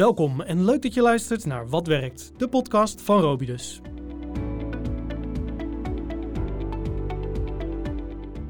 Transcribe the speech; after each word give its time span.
Welkom 0.00 0.40
en 0.40 0.64
leuk 0.64 0.82
dat 0.82 0.94
je 0.94 1.00
luistert 1.00 1.44
naar 1.44 1.68
Wat 1.68 1.86
Werkt, 1.86 2.32
de 2.36 2.48
podcast 2.48 3.02
van 3.02 3.20
Robidus. 3.20 3.80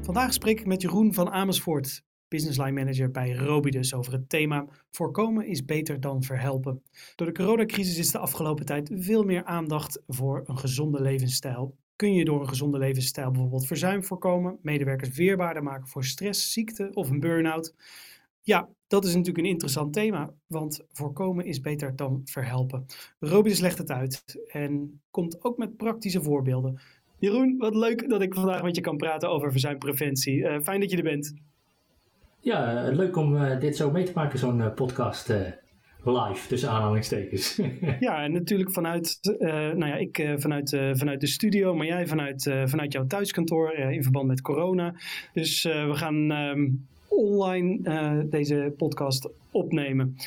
Vandaag 0.01 0.33
spreek 0.33 0.59
ik 0.59 0.65
met 0.65 0.81
Jeroen 0.81 1.13
van 1.13 1.29
Amersfoort, 1.29 2.03
Business 2.27 2.57
Line 2.57 2.71
Manager 2.71 3.11
bij 3.11 3.33
Robidus, 3.33 3.93
over 3.93 4.13
het 4.13 4.29
thema 4.29 4.65
Voorkomen 4.91 5.47
is 5.47 5.65
beter 5.65 5.99
dan 5.99 6.23
verhelpen. 6.23 6.83
Door 7.15 7.27
de 7.27 7.33
coronacrisis 7.33 7.97
is 7.97 8.11
de 8.11 8.19
afgelopen 8.19 8.65
tijd 8.65 8.91
veel 8.93 9.23
meer 9.23 9.43
aandacht 9.43 10.01
voor 10.07 10.43
een 10.45 10.57
gezonde 10.57 11.01
levensstijl. 11.01 11.77
Kun 11.95 12.13
je 12.13 12.25
door 12.25 12.41
een 12.41 12.49
gezonde 12.49 12.77
levensstijl 12.77 13.31
bijvoorbeeld 13.31 13.67
verzuim 13.67 14.03
voorkomen, 14.03 14.59
medewerkers 14.61 15.15
weerbaarder 15.15 15.63
maken 15.63 15.87
voor 15.87 16.05
stress, 16.05 16.51
ziekte 16.51 16.89
of 16.93 17.09
een 17.09 17.19
burn-out? 17.19 17.73
Ja, 18.43 18.69
dat 18.87 19.05
is 19.05 19.11
natuurlijk 19.11 19.45
een 19.45 19.51
interessant 19.51 19.93
thema, 19.93 20.33
want 20.47 20.85
voorkomen 20.91 21.45
is 21.45 21.61
beter 21.61 21.95
dan 21.95 22.21
verhelpen. 22.23 22.85
Robin 23.19 23.61
legt 23.61 23.77
het 23.77 23.91
uit 23.91 24.23
en 24.47 25.01
komt 25.11 25.43
ook 25.43 25.57
met 25.57 25.77
praktische 25.77 26.21
voorbeelden. 26.21 26.79
Jeroen, 27.19 27.55
wat 27.57 27.75
leuk 27.75 28.09
dat 28.09 28.21
ik 28.21 28.33
vandaag 28.33 28.63
met 28.63 28.75
je 28.75 28.81
kan 28.81 28.97
praten 28.97 29.29
over 29.29 29.51
verzuimpreventie. 29.51 30.37
Uh, 30.37 30.59
fijn 30.59 30.79
dat 30.79 30.91
je 30.91 30.97
er 30.97 31.03
bent. 31.03 31.33
Ja, 32.39 32.85
eh, 32.85 32.95
leuk 32.95 33.15
om 33.15 33.35
uh, 33.35 33.59
dit 33.59 33.75
zo 33.75 33.91
mee 33.91 34.03
te 34.03 34.11
maken, 34.15 34.39
zo'n 34.39 34.73
podcast 34.73 35.27
live, 36.03 36.47
tussen 36.47 36.69
aanhalingstekens. 36.69 37.61
ja, 37.99 38.23
en 38.23 38.31
natuurlijk 38.31 38.71
vanuit, 38.71 39.19
nou 39.39 39.85
ja, 39.85 39.95
ik 39.95 40.33
vanuit, 40.37 40.69
vanuit 40.93 41.19
de 41.19 41.27
studio, 41.27 41.75
maar 41.75 41.85
jij 41.85 42.07
vanuit, 42.07 42.43
vanuit 42.65 42.93
jouw 42.93 43.05
thuiskantoor 43.07 43.73
in 43.73 44.03
verband 44.03 44.27
met 44.27 44.41
corona. 44.41 44.95
Dus 45.33 45.63
we 45.63 45.93
gaan 45.93 46.31
ehm, 46.31 46.69
online 47.21 47.79
uh, 47.83 48.11
deze 48.23 48.73
podcast 48.77 49.29
opnemen. 49.51 50.17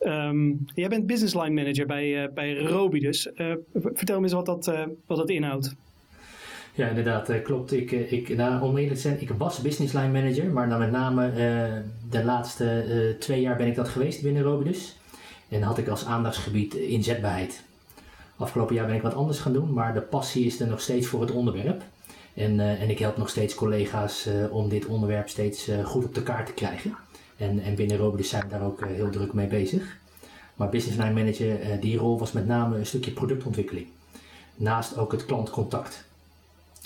Um, 0.00 0.66
jij 0.74 0.88
bent 0.88 1.06
business 1.06 1.34
line 1.34 1.50
manager 1.50 1.86
bij, 1.86 2.22
uh, 2.22 2.32
bij 2.34 2.58
Robi 2.58 3.00
dus. 3.00 3.30
Uh, 3.34 3.52
vertel 3.74 4.16
me 4.16 4.22
eens 4.22 4.32
wat 4.32 4.46
dat, 4.46 4.72
wat 5.06 5.16
dat 5.18 5.30
inhoudt. 5.30 5.74
Ja, 6.74 6.88
inderdaad, 6.88 7.42
klopt. 7.42 7.72
Ik, 7.72 7.90
ik, 7.90 8.36
nou, 8.36 8.62
om 8.62 8.76
eerlijk 8.76 8.94
te 8.94 9.00
zijn, 9.00 9.20
ik 9.20 9.30
was 9.30 9.60
business 9.60 9.92
line 9.92 10.12
manager, 10.12 10.46
maar 10.46 10.68
dan 10.68 10.78
met 10.78 10.90
name 10.90 11.32
de 12.10 12.24
laatste 12.24 13.16
twee 13.18 13.40
jaar 13.40 13.56
ben 13.56 13.66
ik 13.66 13.74
dat 13.74 13.88
geweest 13.88 14.22
binnen 14.22 14.42
Robidus. 14.42 14.96
En 15.48 15.62
had 15.62 15.78
ik 15.78 15.88
als 15.88 16.04
aandachtsgebied 16.04 16.74
inzetbaarheid. 16.74 17.62
Afgelopen 18.36 18.74
jaar 18.74 18.86
ben 18.86 18.96
ik 18.96 19.02
wat 19.02 19.14
anders 19.14 19.38
gaan 19.38 19.52
doen, 19.52 19.72
maar 19.72 19.94
de 19.94 20.00
passie 20.00 20.46
is 20.46 20.60
er 20.60 20.68
nog 20.68 20.80
steeds 20.80 21.06
voor 21.06 21.20
het 21.20 21.30
onderwerp. 21.30 21.82
En, 22.38 22.54
uh, 22.54 22.82
en 22.82 22.90
ik 22.90 22.98
help 22.98 23.16
nog 23.16 23.28
steeds 23.28 23.54
collega's 23.54 24.26
uh, 24.26 24.54
om 24.54 24.68
dit 24.68 24.86
onderwerp 24.86 25.28
steeds 25.28 25.68
uh, 25.68 25.84
goed 25.84 26.04
op 26.04 26.14
de 26.14 26.22
kaart 26.22 26.46
te 26.46 26.52
krijgen. 26.52 26.96
En, 27.36 27.60
en 27.60 27.74
binnen 27.74 27.96
Robidus 27.96 28.28
zijn 28.28 28.42
we 28.42 28.48
daar 28.48 28.62
ook 28.62 28.86
heel 28.86 29.10
druk 29.10 29.32
mee 29.32 29.46
bezig. 29.46 29.96
Maar 30.54 30.68
Business 30.68 30.98
Line 30.98 31.12
Manager, 31.12 31.80
die 31.80 31.96
rol 31.96 32.18
was 32.18 32.32
met 32.32 32.46
name 32.46 32.78
een 32.78 32.86
stukje 32.86 33.10
productontwikkeling. 33.10 33.86
Naast 34.56 34.98
ook 34.98 35.12
het 35.12 35.24
klantcontact. 35.24 36.04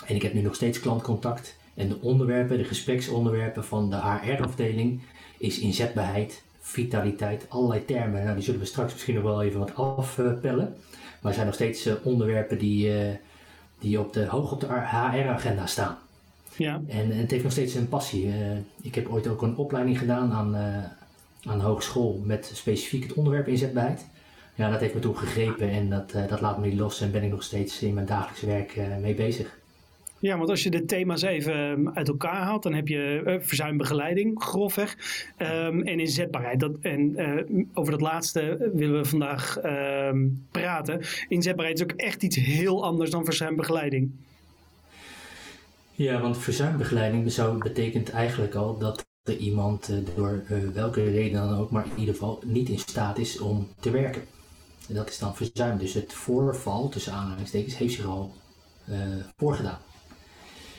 En 0.07 0.15
ik 0.15 0.23
heb 0.23 0.35
nu 0.35 0.41
nog 0.41 0.55
steeds 0.55 0.81
klantcontact. 0.81 1.57
En 1.75 1.89
de 1.89 2.01
onderwerpen, 2.01 2.59
de 2.59 2.65
gespreksonderwerpen 2.65 3.65
van 3.65 3.91
de 3.91 3.97
HR-afdeling 3.97 5.01
is 5.39 5.59
inzetbaarheid, 5.59 6.43
vitaliteit, 6.61 7.47
allerlei 7.49 7.85
termen. 7.85 8.23
Nou, 8.23 8.35
die 8.35 8.45
zullen 8.45 8.61
we 8.61 8.67
straks 8.67 8.93
misschien 8.93 9.15
nog 9.15 9.25
wel 9.25 9.43
even 9.43 9.59
wat 9.59 9.75
afpellen. 9.75 10.77
Maar 11.21 11.31
er 11.31 11.35
zijn 11.35 11.47
nog 11.47 11.55
steeds 11.55 11.89
onderwerpen 12.03 12.59
die 12.59 12.93
die 13.83 14.01
op 14.01 14.13
de, 14.13 14.27
hoog 14.27 14.53
op 14.53 14.61
de 14.61 14.67
HR-agenda 14.67 15.67
staan. 15.67 15.99
Ja. 16.57 16.81
En, 16.87 17.11
en, 17.11 17.19
het 17.19 17.31
heeft 17.31 17.43
nog 17.43 17.53
steeds 17.53 17.75
een 17.75 17.89
passie. 17.89 18.27
Uh, 18.27 18.35
ik 18.81 18.95
heb 18.95 19.09
ooit 19.09 19.27
ook 19.27 19.43
een 19.43 19.57
opleiding 19.57 19.99
gedaan 19.99 20.33
aan, 20.33 20.55
uh, 20.55 20.85
aan 21.51 21.59
de 21.59 21.65
hogeschool 21.65 22.23
met 22.25 22.51
specifiek 22.55 23.03
het 23.03 23.13
onderwerp 23.13 23.49
inzetbaarheid. 23.49 24.07
Ja, 24.55 24.71
dat 24.71 24.81
heeft 24.81 24.95
me 24.95 25.01
toen 25.01 25.17
gegrepen 25.17 25.71
en 25.71 25.91
dat, 25.91 26.13
uh, 26.17 26.29
dat 26.29 26.41
laat 26.41 26.59
me 26.59 26.67
niet 26.67 26.79
los 26.79 27.01
en 27.01 27.11
ben 27.11 27.23
ik 27.23 27.31
nog 27.31 27.43
steeds 27.43 27.83
in 27.83 27.95
mijn 27.95 28.07
dagelijks 28.07 28.41
werk 28.41 28.81
mee 29.01 29.15
bezig. 29.15 29.61
Ja, 30.23 30.37
want 30.37 30.51
als 30.51 30.63
je 30.63 30.71
de 30.71 30.85
thema's 30.85 31.23
even 31.23 31.55
ehm, 31.55 31.89
uit 31.89 32.09
elkaar 32.09 32.43
haalt, 32.43 32.63
dan 32.63 32.75
heb 32.75 32.89
je 32.89 33.23
uh, 33.27 33.37
verzuimbegeleiding, 33.41 34.43
grofweg, 34.43 34.97
um, 35.39 35.83
en 35.83 36.01
inzetbaarheid. 36.01 36.61
Dat, 36.61 36.73
en 36.81 37.21
uh, 37.21 37.65
over 37.73 37.93
dat 37.93 38.01
laatste 38.01 38.71
willen 38.75 39.01
we 39.01 39.05
vandaag 39.05 39.59
um, 39.65 40.47
praten. 40.51 41.01
Inzetbaarheid 41.29 41.79
is 41.79 41.85
ook 41.85 41.93
echt 41.93 42.23
iets 42.23 42.37
heel 42.37 42.85
anders 42.85 43.11
dan 43.11 43.25
verzuimbegeleiding. 43.25 44.11
Ja, 45.93 46.21
want 46.21 46.39
verzuimbegeleiding 46.39 47.33
zou, 47.33 47.59
betekent 47.59 48.11
eigenlijk 48.11 48.55
al 48.55 48.79
dat 48.79 49.07
er 49.23 49.37
iemand 49.37 49.91
uh, 49.91 49.97
door 50.17 50.45
welke 50.73 51.05
reden 51.05 51.49
dan 51.49 51.59
ook, 51.59 51.71
maar 51.71 51.85
in 51.85 51.99
ieder 51.99 52.15
geval 52.15 52.43
niet 52.47 52.69
in 52.69 52.79
staat 52.79 53.19
is 53.19 53.39
om 53.39 53.69
te 53.81 53.91
werken. 53.91 54.23
En 54.89 54.95
dat 54.95 55.09
is 55.09 55.19
dan 55.19 55.37
verzuim. 55.37 55.79
Dus 55.79 55.95
het 55.95 56.13
voorval, 56.13 56.89
tussen 56.89 57.13
aanhalingstekens, 57.13 57.79
heeft 57.79 57.95
zich 57.95 58.07
al 58.07 58.35
voorgedaan. 59.37 59.79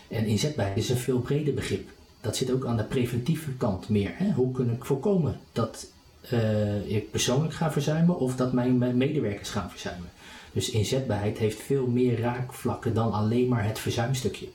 En 0.08 0.26
inzetbaarheid 0.26 0.78
is 0.78 0.90
een 0.90 0.98
veel 0.98 1.20
breder 1.20 1.54
begrip. 1.54 1.90
Dat 2.22 2.36
zit 2.36 2.52
ook 2.52 2.66
aan 2.66 2.78
de 2.78 2.84
preventieve 2.84 3.52
kant 3.52 3.90
meer. 3.90 4.12
Hè? 4.14 4.32
Hoe 4.32 4.52
kun 4.52 4.72
ik 4.72 4.86
voorkomen 4.86 5.40
dat 5.52 5.88
uh, 6.34 6.96
ik 6.96 7.12
persoonlijk 7.12 7.54
ga 7.54 7.72
verzuimen 7.72 8.20
of 8.20 8.36
dat 8.36 8.54
mijn, 8.54 8.98
medewerkers 8.98 9.50
gaan 9.50 9.70
verzuimen? 9.70 10.10
Dus 10.52 10.70
inzetbaarheid 10.70 11.38
heeft 11.38 11.62
veel 11.62 11.88
meer 11.88 12.20
raakvlakken 12.20 12.94
dan 12.94 13.12
alleen 13.12 13.48
maar 13.48 13.66
het 13.66 13.80
verzuimstukje. 13.80 14.48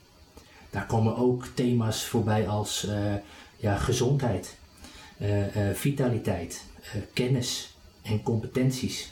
Daar 0.69 0.85
komen 0.85 1.15
ook 1.15 1.45
thema's 1.53 2.03
voorbij 2.03 2.47
als 2.47 2.85
uh, 2.89 3.13
ja, 3.57 3.75
gezondheid, 3.75 4.57
uh, 5.17 5.27
vitaliteit, 5.73 6.63
kennis 7.13 7.75
en 8.01 8.23
competenties. 8.23 9.11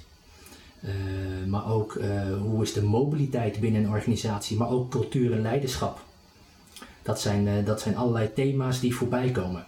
maar 1.48 1.72
ook 1.72 2.00
hoe 2.42 2.64
is 2.64 2.74
de 2.74 2.84
mobiliteit 2.84 3.60
binnen 3.60 3.84
een 3.84 3.90
organisatie, 3.90 4.58
maar 4.58 4.70
ook 4.70 4.92
cultuur 4.92 5.32
en 5.32 5.42
leiderschap. 5.42 6.06
Dat 7.08 7.22
zijn, 7.22 7.48
uh, 7.48 7.66
dat 7.66 7.82
zijn 7.82 7.98
allerlei 7.98 8.34
thema's 8.34 8.80
die 8.80 8.96
voorbij 8.96 9.32
komen. 9.32 9.66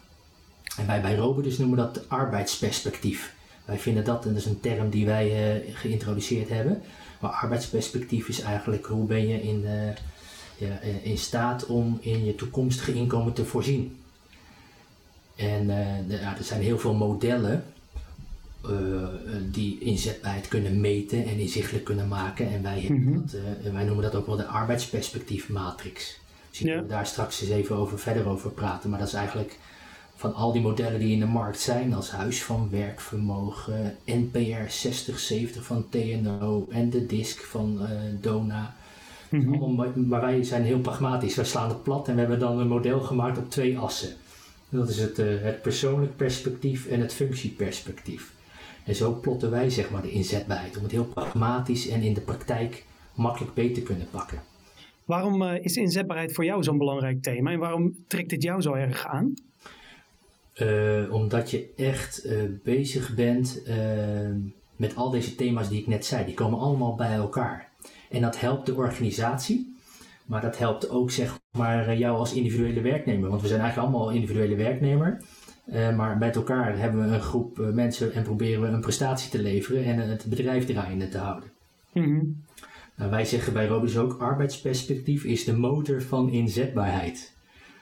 En 0.77 0.87
wij 0.87 1.01
bij 1.01 1.15
Robert 1.15 1.57
noemen 1.57 1.77
dat 1.77 2.09
arbeidsperspectief. 2.09 3.33
Wij 3.65 3.79
vinden 3.79 4.03
dat, 4.03 4.25
en 4.25 4.33
dat 4.33 4.39
is 4.41 4.45
een 4.45 4.59
term 4.59 4.89
die 4.89 5.05
wij 5.05 5.55
uh, 5.65 5.75
geïntroduceerd 5.75 6.49
hebben. 6.49 6.81
Maar 7.19 7.31
arbeidsperspectief 7.31 8.27
is 8.27 8.41
eigenlijk 8.41 8.85
hoe 8.85 9.05
ben 9.05 9.27
je 9.27 9.41
in, 9.41 9.61
uh, 9.63 10.67
ja, 10.69 10.79
in 11.03 11.17
staat 11.17 11.65
om 11.65 11.97
in 12.01 12.25
je 12.25 12.35
toekomstige 12.35 12.93
inkomen 12.93 13.33
te 13.33 13.45
voorzien. 13.45 13.97
En 15.35 15.67
de, 16.07 16.17
ja, 16.21 16.37
er 16.37 16.43
zijn 16.43 16.61
heel 16.61 16.79
veel 16.79 16.93
modellen 16.93 17.63
die 19.51 19.79
inzetbaarheid 19.79 20.47
kunnen 20.47 20.81
meten 20.81 21.25
en 21.25 21.39
inzichtelijk 21.39 21.85
kunnen 21.85 22.07
maken. 22.07 22.49
En 22.49 22.61
wij, 22.61 22.85
mm 22.89 23.03
-hmm. 23.03 23.25
dat, 23.61 23.71
wij 23.73 23.83
noemen 23.83 24.03
dat 24.03 24.15
ook 24.15 24.25
wel 24.25 24.35
de 24.35 24.45
arbeidsperspectiefmatrix. 24.45 26.19
Misschien 26.49 26.67
kunnen 26.67 26.87
we 26.87 26.93
daar 26.93 27.05
straks 27.05 27.41
eens 27.41 27.49
even 27.49 27.75
over 27.75 27.99
verder 27.99 28.27
over 28.27 28.49
praten. 28.49 28.89
Maar 28.89 28.99
dat 28.99 29.07
is 29.07 29.13
eigenlijk 29.13 29.57
van 30.15 30.33
al 30.33 30.51
die 30.51 30.61
modellen 30.61 30.99
die 30.99 31.13
in 31.13 31.19
de 31.19 31.25
markt 31.25 31.59
zijn, 31.59 31.93
als 31.93 32.11
Huis 32.11 32.43
van 32.43 32.67
Werkvermogen, 32.71 33.97
NPR 34.05 34.69
6070 34.69 35.63
van 35.63 35.85
TNO 35.89 36.67
en 36.69 36.89
de 36.89 37.05
DISC 37.05 37.39
van 37.39 37.79
uh, 37.81 37.89
Dona. 38.21 38.75
Mm 39.29 39.53
-hmm. 39.53 40.07
maar 40.07 40.21
wij 40.21 40.43
zijn 40.43 40.63
heel 40.63 40.79
pragmatisch. 40.79 41.35
Wij 41.35 41.45
slaan 41.45 41.69
het 41.69 41.83
plat 41.83 42.07
en 42.07 42.13
we 42.13 42.19
hebben 42.19 42.39
dan 42.39 42.59
een 42.59 42.67
model 42.67 42.99
gemaakt 42.99 43.37
op 43.37 43.49
twee 43.49 43.77
assen. 43.77 44.09
Dat 44.69 44.89
is 44.89 44.99
het, 44.99 45.19
uh, 45.19 45.41
het 45.41 45.61
persoonlijk 45.61 46.15
perspectief 46.15 46.87
en 46.87 46.99
het 46.99 47.13
functieperspectief. 47.13 48.31
En 48.83 48.95
zo 48.95 49.11
plotten 49.11 49.51
wij 49.51 49.69
zeg 49.69 49.89
maar 49.89 50.01
de 50.01 50.11
inzetbaarheid 50.11 50.77
om 50.77 50.83
het 50.83 50.91
heel 50.91 51.05
pragmatisch 51.05 51.87
en 51.87 52.01
in 52.01 52.13
de 52.13 52.21
praktijk 52.21 52.85
makkelijk 53.13 53.53
beter 53.53 53.73
te 53.73 53.81
kunnen 53.81 54.07
pakken. 54.11 54.41
Waarom 55.09 55.41
uh, 55.41 55.63
is 55.63 55.77
inzetbaarheid 55.77 56.33
voor 56.33 56.45
jou 56.45 56.63
zo'n 56.63 56.77
belangrijk 56.77 57.21
thema 57.21 57.51
en 57.51 57.59
waarom 57.59 57.95
trekt 58.07 58.29
dit 58.29 58.43
jou 58.43 58.61
zo 58.61 58.73
erg 58.73 59.05
aan? 59.05 59.33
Uh, 60.61 61.13
omdat 61.13 61.51
je 61.51 61.69
echt 61.75 62.25
uh, 62.25 62.43
bezig 62.63 63.15
bent 63.15 63.61
met 64.75 64.95
al 64.95 65.09
deze 65.09 65.35
thema's 65.35 65.69
die 65.69 65.79
ik 65.79 65.87
net 65.87 66.05
zei. 66.05 66.25
Die 66.25 66.33
komen 66.33 66.59
allemaal 66.59 66.95
bij 66.95 67.13
elkaar. 67.13 67.69
En 68.09 68.21
dat 68.21 68.39
helpt 68.39 68.65
de 68.65 68.75
organisatie, 68.75 69.75
maar 70.25 70.41
dat 70.41 70.57
helpt 70.57 70.89
ook 70.89 71.11
zeg 71.11 71.39
maar 71.57 71.97
jou 71.97 72.17
als 72.17 72.33
individuele 72.33 72.81
werknemer. 72.81 73.29
Want 73.29 73.41
we 73.41 73.47
zijn 73.47 73.61
eigenlijk 73.61 73.91
allemaal 73.91 74.13
individuele 74.13 74.55
werknemer. 74.55 75.21
maar 75.71 76.17
met 76.17 76.35
elkaar 76.35 76.77
hebben 76.77 77.09
we 77.09 77.15
een 77.15 77.21
groep 77.21 77.57
mensen 77.57 78.13
en 78.13 78.23
proberen 78.23 78.61
we 78.61 78.67
een 78.67 78.81
prestatie 78.81 79.31
te 79.31 79.41
leveren 79.41 79.83
en 79.83 80.09
het 80.09 80.25
bedrijf 80.25 80.65
draaiende 80.65 81.09
te 81.09 81.17
houden. 81.17 81.49
Mm 81.93 82.03
-hmm. 82.03 82.43
Nou, 82.99 83.11
wij 83.11 83.25
zeggen 83.25 83.53
bij 83.53 83.67
Robus 83.67 83.97
ook, 83.97 84.17
arbeidsperspectief 84.21 85.23
is 85.23 85.43
de 85.43 85.57
motor 85.57 86.01
van 86.01 86.29
inzetbaarheid. 86.29 87.33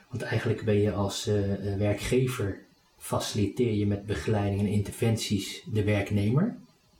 Want 0.09 0.21
eigenlijk 0.21 0.65
ben 0.65 0.81
je 0.81 0.91
als 0.91 1.27
uh, 1.27 1.35
werkgever, 1.77 2.59
faciliteer 2.97 3.73
je 3.73 3.87
met 3.87 4.05
begeleiding 4.05 4.61
en 4.61 4.67
interventies 4.67 5.63
de 5.73 5.83
werknemer. 5.83 6.57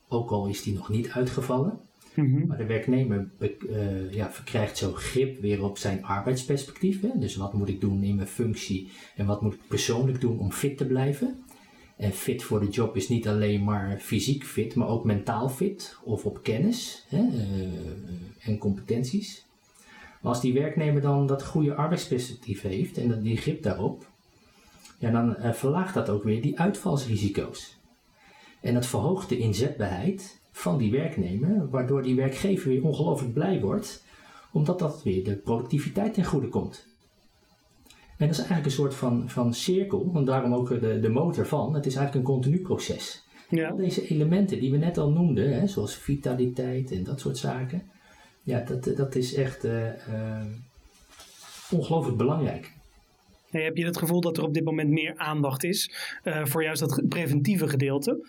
Ook 0.07 0.29
al 0.29 0.47
is 0.47 0.63
die 0.63 0.73
nog 0.73 0.89
niet 0.89 1.09
uitgevallen. 1.09 1.79
Mm-hmm. 2.13 2.47
Maar 2.47 2.57
de 2.57 2.65
werknemer 2.65 3.29
uh, 3.39 4.13
ja, 4.13 4.31
verkrijgt 4.31 4.77
zo 4.77 4.91
grip 4.93 5.41
weer 5.41 5.63
op 5.63 5.77
zijn 5.77 6.03
arbeidsperspectief. 6.03 7.01
Hè? 7.01 7.09
Dus 7.15 7.35
wat 7.35 7.53
moet 7.53 7.69
ik 7.69 7.81
doen 7.81 8.03
in 8.03 8.15
mijn 8.15 8.27
functie 8.27 8.89
en 9.15 9.25
wat 9.25 9.41
moet 9.41 9.53
ik 9.53 9.67
persoonlijk 9.67 10.21
doen 10.21 10.39
om 10.39 10.51
fit 10.51 10.77
te 10.77 10.85
blijven. 10.85 11.43
En 11.97 12.11
fit 12.11 12.43
voor 12.43 12.59
de 12.59 12.69
job 12.69 12.95
is 12.95 13.09
niet 13.09 13.27
alleen 13.27 13.63
maar 13.63 13.97
fysiek 13.99 14.43
fit, 14.43 14.75
maar 14.75 14.87
ook 14.87 15.03
mentaal 15.03 15.49
fit 15.49 15.97
of 16.03 16.25
op 16.25 16.43
kennis 16.43 17.05
hè, 17.07 17.27
en 18.39 18.57
competenties. 18.57 19.45
Als 20.21 20.41
die 20.41 20.53
werknemer 20.53 21.01
dan 21.01 21.27
dat 21.27 21.43
goede 21.43 21.75
arbeidsperspectief 21.75 22.61
heeft 22.61 22.97
en 22.97 23.21
die 23.21 23.37
grip 23.37 23.63
daarop, 23.63 24.09
ja, 24.97 25.11
dan 25.11 25.35
verlaagt 25.55 25.93
dat 25.93 26.09
ook 26.09 26.23
weer 26.23 26.41
die 26.41 26.59
uitvalsrisico's. 26.59 27.77
En 28.61 28.73
dat 28.73 28.85
verhoogt 28.85 29.29
de 29.29 29.37
inzetbaarheid 29.37 30.39
van 30.51 30.77
die 30.77 30.91
werknemer, 30.91 31.69
waardoor 31.69 32.03
die 32.03 32.15
werkgever 32.15 32.69
weer 32.69 32.83
ongelooflijk 32.83 33.33
blij 33.33 33.61
wordt, 33.61 34.03
omdat 34.51 34.79
dat 34.79 35.03
weer 35.03 35.23
de 35.23 35.35
productiviteit 35.35 36.13
ten 36.13 36.25
goede 36.25 36.47
komt. 36.47 36.87
En 38.17 38.27
dat 38.27 38.29
is 38.29 38.37
eigenlijk 38.37 38.65
een 38.65 38.71
soort 38.71 38.95
van, 38.95 39.29
van 39.29 39.53
cirkel, 39.53 40.11
en 40.15 40.25
daarom 40.25 40.53
ook 40.53 40.69
de, 40.69 40.99
de 40.99 41.09
motor 41.09 41.45
van. 41.45 41.73
Het 41.73 41.85
is 41.85 41.95
eigenlijk 41.95 42.27
een 42.27 42.33
continu 42.33 42.61
proces. 42.61 43.25
Ja. 43.49 43.69
Al 43.69 43.77
deze 43.77 44.07
elementen 44.07 44.59
die 44.59 44.71
we 44.71 44.77
net 44.77 44.97
al 44.97 45.11
noemden, 45.11 45.59
hè, 45.59 45.67
zoals 45.67 45.95
vitaliteit 45.95 46.91
en 46.91 47.03
dat 47.03 47.19
soort 47.19 47.37
zaken, 47.37 47.83
ja, 48.43 48.59
dat, 48.59 48.97
dat 48.97 49.15
is 49.15 49.33
echt 49.33 49.65
uh, 49.65 49.85
uh, 49.85 50.45
ongelooflijk 51.71 52.17
belangrijk. 52.17 52.73
Hey, 53.49 53.63
heb 53.63 53.77
je 53.77 53.85
het 53.85 53.97
gevoel 53.97 54.21
dat 54.21 54.37
er 54.37 54.43
op 54.43 54.53
dit 54.53 54.63
moment 54.63 54.89
meer 54.89 55.17
aandacht 55.17 55.63
is 55.63 55.91
uh, 56.23 56.45
voor 56.45 56.63
juist 56.63 56.79
dat 56.79 57.01
preventieve 57.09 57.67
gedeelte? 57.67 58.27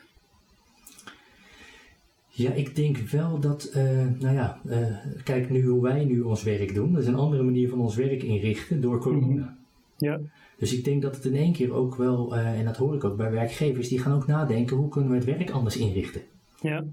Ja, 2.28 2.52
ik 2.52 2.76
denk 2.76 2.96
wel 2.96 3.40
dat, 3.40 3.72
uh, 3.76 3.82
nou 4.18 4.34
ja, 4.34 4.60
uh, 4.66 4.96
kijk 5.24 5.50
nu 5.50 5.66
hoe 5.66 5.82
wij 5.82 6.04
nu 6.04 6.20
ons 6.20 6.42
werk 6.42 6.74
doen. 6.74 6.92
Dat 6.92 7.02
is 7.02 7.08
een 7.08 7.14
andere 7.14 7.42
manier 7.42 7.68
van 7.68 7.80
ons 7.80 7.96
werk 7.96 8.22
inrichten 8.22 8.80
door 8.80 9.00
corona. 9.00 9.57
Ja. 9.98 10.20
Dus 10.58 10.72
ik 10.72 10.84
denk 10.84 11.02
dat 11.02 11.14
het 11.14 11.24
in 11.24 11.34
één 11.34 11.52
keer 11.52 11.72
ook 11.72 11.94
wel, 11.94 12.34
uh, 12.34 12.58
en 12.58 12.64
dat 12.64 12.76
hoor 12.76 12.94
ik 12.94 13.04
ook 13.04 13.16
bij 13.16 13.30
werkgevers, 13.30 13.88
die 13.88 13.98
gaan 13.98 14.14
ook 14.14 14.26
nadenken 14.26 14.76
hoe 14.76 14.88
kunnen 14.88 15.10
we 15.10 15.16
het 15.16 15.24
werk 15.24 15.50
anders 15.50 15.76
inrichten. 15.76 16.22
Ja. 16.60 16.84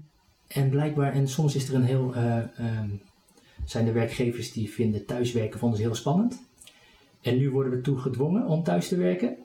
En 0.46 0.70
blijkbaar, 0.70 1.12
en 1.12 1.28
soms 1.28 1.54
is 1.54 1.68
er 1.68 1.74
een 1.74 1.84
heel, 1.84 2.14
um, 2.16 3.00
zijn 3.64 3.84
de 3.84 3.92
werkgevers 3.92 4.52
die 4.52 4.70
vinden 4.70 5.04
thuiswerken 5.04 5.58
vonden 5.58 5.78
ze 5.78 5.84
heel 5.84 5.94
spannend. 5.94 6.42
En 7.20 7.36
nu 7.36 7.50
worden 7.50 7.72
we 7.72 7.80
toe 7.80 7.98
gedwongen 7.98 8.46
om 8.46 8.62
thuis 8.62 8.88
te 8.88 8.96
werken. 8.96 9.36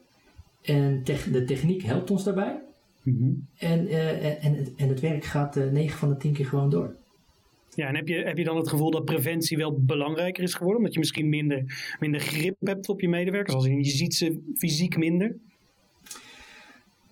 En 0.61 1.03
de 1.03 1.43
techniek 1.45 1.81
helpt 1.81 2.11
ons 2.11 2.23
daarbij. 2.23 2.61
Mhm. 3.03 3.31
en, 3.57 3.87
uh, 3.87 4.45
en, 4.45 4.67
en 4.77 4.89
het 4.89 4.99
werk 4.99 5.23
gaat 5.23 5.57
eh, 5.57 5.71
9 5.71 5.97
van 5.97 6.09
de 6.09 6.17
10 6.17 6.33
keer 6.33 6.45
gewoon 6.45 6.69
door. 6.69 6.95
Ja, 7.75 7.87
en 7.87 7.95
heb 7.95 8.07
je, 8.07 8.15
heb 8.15 8.37
je 8.37 8.43
dan 8.43 8.57
het 8.57 8.69
gevoel 8.69 8.91
dat 8.91 9.05
preventie 9.05 9.57
wel 9.57 9.79
belangrijker 9.79 10.43
is 10.43 10.53
geworden? 10.53 10.77
Omdat 10.77 10.93
je 10.93 10.99
misschien 10.99 11.29
minder, 11.29 11.95
minder 11.99 12.21
grip 12.21 12.55
hebt 12.59 12.89
op 12.89 13.01
je 13.01 13.09
medewerkers? 13.09 13.55
Als 13.55 13.65
je, 13.65 13.75
je 13.75 13.89
ziet 13.89 14.15
ze 14.15 14.53
fysiek 14.57 14.97
minder? 14.97 15.35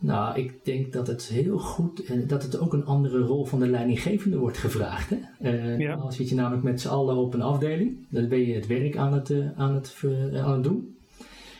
Nou, 0.02 0.40
ik 0.40 0.54
denk 0.64 0.94
dat 0.94 1.08
het 1.08 1.28
heel 1.28 1.58
goed 1.58 2.04
en 2.04 2.28
dat 2.28 2.44
het 2.44 2.60
ook 2.60 2.74
een 2.74 2.86
andere 2.86 3.20
rol 3.20 3.46
van 3.46 3.60
de 3.60 3.68
leidinggevende 3.68 4.38
wordt 4.38 4.58
gevraagd. 4.58 5.10
Hè? 5.10 5.18
Uh, 5.42 5.80
ja. 5.80 5.96
Dan 5.96 6.14
zit 6.14 6.30
je 6.30 6.36
namelijk 6.36 6.64
met 6.64 6.82
z'n 6.82 6.88
allen 6.88 7.16
op 7.16 7.34
een 7.34 7.42
afdeling, 7.42 7.98
dan 8.10 8.28
ben 8.28 8.48
je 8.48 8.54
het 8.54 8.68
werk 8.68 8.98
aan 8.98 9.14
het, 9.14 9.34
aan 9.56 9.76
het, 9.76 9.96
aan 10.34 10.54
het 10.54 10.64
doen. 10.64 10.96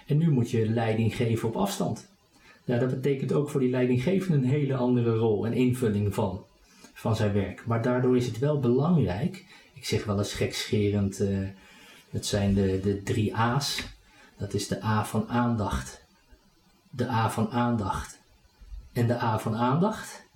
En 0.06 0.18
nu 0.18 0.30
moet 0.30 0.52
je 0.52 0.69
leiding 0.69 1.16
geven 1.16 1.48
op 1.48 1.56
afstand. 1.56 2.07
Ja, 2.66 2.78
dat 2.78 2.90
betekent 2.90 3.34
ook 3.34 3.50
voor 3.50 3.60
die 3.60 3.69
leidinggevende 3.69 4.38
een 4.38 4.54
hele 4.54 4.75
andere 4.75 5.16
rol 5.16 5.45
en 5.45 5.54
invulling 5.54 6.13
van, 6.13 6.44
van 7.00 7.16
zijn 7.16 7.34
werk. 7.34 7.66
Maar 7.66 7.81
daardoor 7.81 8.18
is 8.18 8.25
het 8.25 8.40
wel 8.40 8.60
belangrijk, 8.60 9.46
ik 9.74 9.86
zeg 9.86 10.06
wel 10.06 10.18
eens 10.18 10.34
gekscherend, 10.34 11.19
uh, 11.19 11.48
het 12.10 12.25
zijn 12.25 12.54
de, 12.54 12.80
de 12.84 13.04
drie 13.04 13.36
A's. 13.36 13.84
Dat 14.38 14.54
is 14.54 14.68
de 14.68 14.84
A 14.84 15.06
van 15.06 15.28
aandacht, 15.28 16.06
de 16.90 17.10
A 17.10 17.30
van 17.30 17.51
aandacht 17.51 18.19
en 18.94 19.07
de 19.07 19.22
A 19.22 19.40
van 19.40 19.56
aandacht. 19.56 20.28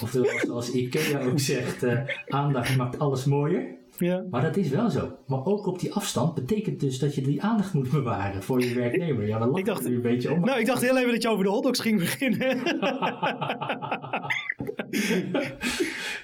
Oftewel, 0.00 0.38
zoals 0.38 0.70
Ikea 0.70 1.20
ook 1.20 1.38
zegt, 1.38 1.82
uh, 1.82 2.00
aandacht 2.28 2.76
maakt 2.76 2.98
alles 2.98 3.24
mooier. 3.24 3.74
Ja. 3.98 4.24
Maar 4.30 4.42
dat 4.42 4.56
is 4.56 4.68
wel 4.68 4.90
zo. 4.90 5.16
Maar 5.26 5.44
ook 5.44 5.66
op 5.66 5.78
die 5.78 5.92
afstand 5.92 6.34
betekent 6.34 6.80
dus 6.80 6.98
dat 6.98 7.14
je 7.14 7.22
die 7.22 7.42
aandacht 7.42 7.72
moet 7.72 7.90
bewaren 7.90 8.42
voor 8.42 8.60
je 8.60 8.74
werknemer. 8.74 9.26
Ja, 9.26 9.38
dan 9.38 9.56
ik 9.56 9.64
dacht, 9.64 9.84
een 9.84 10.00
beetje 10.00 10.32
om. 10.32 10.40
Nou, 10.40 10.60
ik 10.60 10.66
dacht 10.66 10.82
heel 10.82 10.98
even 10.98 11.12
dat 11.12 11.22
je 11.22 11.28
over 11.28 11.44
de 11.44 11.50
hotdogs 11.50 11.80
ging 11.80 11.98
beginnen. 11.98 12.62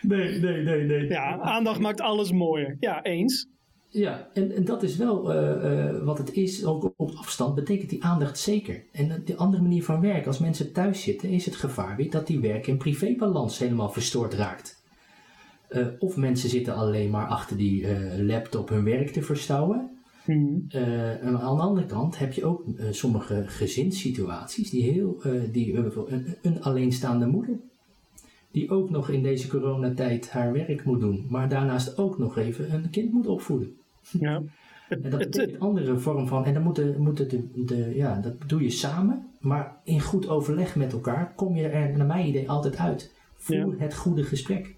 nee, 0.03 0.39
nee, 0.39 0.63
nee, 0.63 0.85
nee. 0.85 1.09
Ja, 1.09 1.39
aandacht 1.41 1.81
maakt 1.81 2.01
alles 2.01 2.33
mooier. 2.33 2.77
Ja, 2.81 3.03
eens. 3.03 3.49
Ja, 3.93 4.29
en, 4.35 4.55
en 4.55 4.65
dat 4.65 4.83
is 4.83 4.97
wel 4.97 5.35
uh, 5.35 5.65
uh, 5.65 6.05
wat 6.05 6.19
het 6.19 6.33
is, 6.33 6.65
ook 6.65 6.93
op 6.97 7.11
afstand, 7.11 7.55
betekent 7.55 7.91
die 7.91 8.05
aandacht 8.05 8.39
zeker. 8.39 8.83
En 8.93 9.23
de 9.25 9.37
andere 9.37 9.63
manier 9.63 9.85
van 9.85 10.01
werken, 10.01 10.27
als 10.27 10.39
mensen 10.39 10.73
thuis 10.73 11.03
zitten, 11.03 11.29
is 11.29 11.45
het 11.45 11.57
gevaar 11.57 11.97
weer 11.97 12.11
dat 12.11 12.27
die 12.27 12.41
werk- 12.41 12.67
en 12.67 12.77
privébalans 12.77 13.59
helemaal 13.59 13.91
verstoord 13.91 14.35
raakt. 14.35 14.83
Uh, 15.71 15.87
of 15.99 16.17
mensen 16.17 16.49
zitten 16.49 16.75
alleen 16.75 17.11
maar 17.11 17.27
achter 17.27 17.57
die 17.57 17.83
uh, 17.83 18.27
laptop 18.27 18.69
hun 18.69 18.85
werk 18.85 19.11
te 19.11 19.23
verstouwen. 19.23 19.91
Mm. 20.27 20.67
Uh, 20.75 21.25
en 21.25 21.41
aan 21.41 21.57
de 21.57 21.63
andere 21.63 21.87
kant 21.87 22.19
heb 22.19 22.33
je 22.33 22.45
ook 22.45 22.65
sommige 22.91 23.45
gezinssituaties 23.47 24.71
die 24.71 24.83
heel, 24.83 25.23
die, 25.53 25.75
een, 25.77 26.37
een, 26.43 26.63
alleenstaande 26.63 27.27
moeder, 27.27 27.61
die 28.51 28.71
ook 28.71 28.91
nog 28.91 29.09
in 29.09 29.23
deze 29.23 29.49
coronatijd 29.49 30.31
haar 30.31 30.53
werk 30.53 30.85
moet 30.85 31.01
doen, 31.01 31.27
maar 31.29 31.49
daarnaast 31.49 31.99
ook 31.99 32.19
nog 32.19 32.39
even 32.39 32.75
een 32.75 32.91
kind 32.91 33.13
moet 33.13 33.27
opvoeden. 33.27 33.77
Ja. 34.11 34.43
En 34.91 35.11
dat 35.11 35.19
betekent 35.19 35.55
een 35.55 35.61
andere 35.61 35.99
vorm 35.99 36.27
van, 36.27 36.45
en 36.45 36.55
dan 36.55 36.63
moeten, 36.63 37.01
moeten 37.03 37.29
de, 37.29 37.65
de, 37.65 37.93
ja, 37.95 38.21
dat 38.21 38.35
doe 38.47 38.63
je 38.63 38.71
samen, 38.71 39.27
maar 39.41 39.77
in 39.85 40.01
goed 40.01 40.29
overleg 40.29 40.77
met 40.77 40.93
elkaar 40.93 41.33
kom 41.35 41.57
je 41.57 41.69
er 41.69 41.97
naar 41.97 42.07
mijn 42.07 42.27
idee 42.27 42.51
altijd 42.51 42.77
uit. 42.77 43.15
Voer 43.35 43.75
het 43.79 43.95
goede 43.95 44.23
gesprek. 44.23 44.75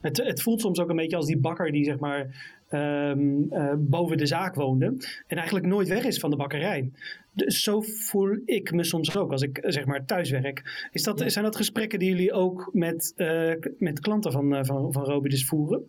Het, 0.00 0.16
het 0.16 0.42
voelt 0.42 0.60
soms 0.60 0.80
ook 0.80 0.88
een 0.88 0.96
beetje 0.96 1.16
als 1.16 1.26
die 1.26 1.38
bakker 1.38 1.72
die 1.72 1.84
zeg 1.84 1.98
maar 1.98 2.26
um, 2.70 3.46
uh, 3.52 3.72
boven 3.78 4.16
de 4.16 4.26
zaak 4.26 4.54
woonde 4.54 4.86
en 5.26 5.36
eigenlijk 5.36 5.66
nooit 5.66 5.88
weg 5.88 6.04
is 6.04 6.18
van 6.18 6.30
de 6.30 6.36
bakkerij. 6.36 6.90
Dus 7.32 7.62
zo 7.62 7.80
voel 7.80 8.38
ik 8.44 8.72
me 8.72 8.84
soms 8.84 9.16
ook 9.16 9.32
als 9.32 9.42
ik 9.42 9.58
zeg 9.62 9.84
maar 9.84 10.04
thuis 10.04 10.30
werk. 10.30 10.88
Is 10.92 11.02
dat, 11.02 11.22
Zijn 11.26 11.44
dat 11.44 11.56
gesprekken 11.56 11.98
die 11.98 12.08
jullie 12.08 12.32
ook 12.32 12.70
met, 12.72 13.12
uh, 13.16 13.52
met 13.78 14.00
klanten 14.00 14.32
van, 14.32 14.54
uh, 14.54 14.60
van, 14.62 14.92
van 14.92 15.04
Robidus 15.04 15.46
voeren? 15.46 15.86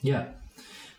Ja, 0.00 0.34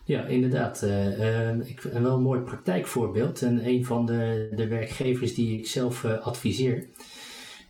ja, 0.05 0.25
inderdaad. 0.25 0.81
Uh, 0.83 1.67
ik, 1.67 1.83
een 1.83 2.03
wel 2.03 2.15
een 2.15 2.21
mooi 2.21 2.41
praktijkvoorbeeld. 2.41 3.41
En 3.41 3.67
een 3.67 3.85
van 3.85 4.05
de, 4.05 4.49
de 4.55 4.67
werkgevers 4.67 5.33
die 5.33 5.57
ik 5.57 5.67
zelf 5.67 6.05
adviseer, 6.05 6.85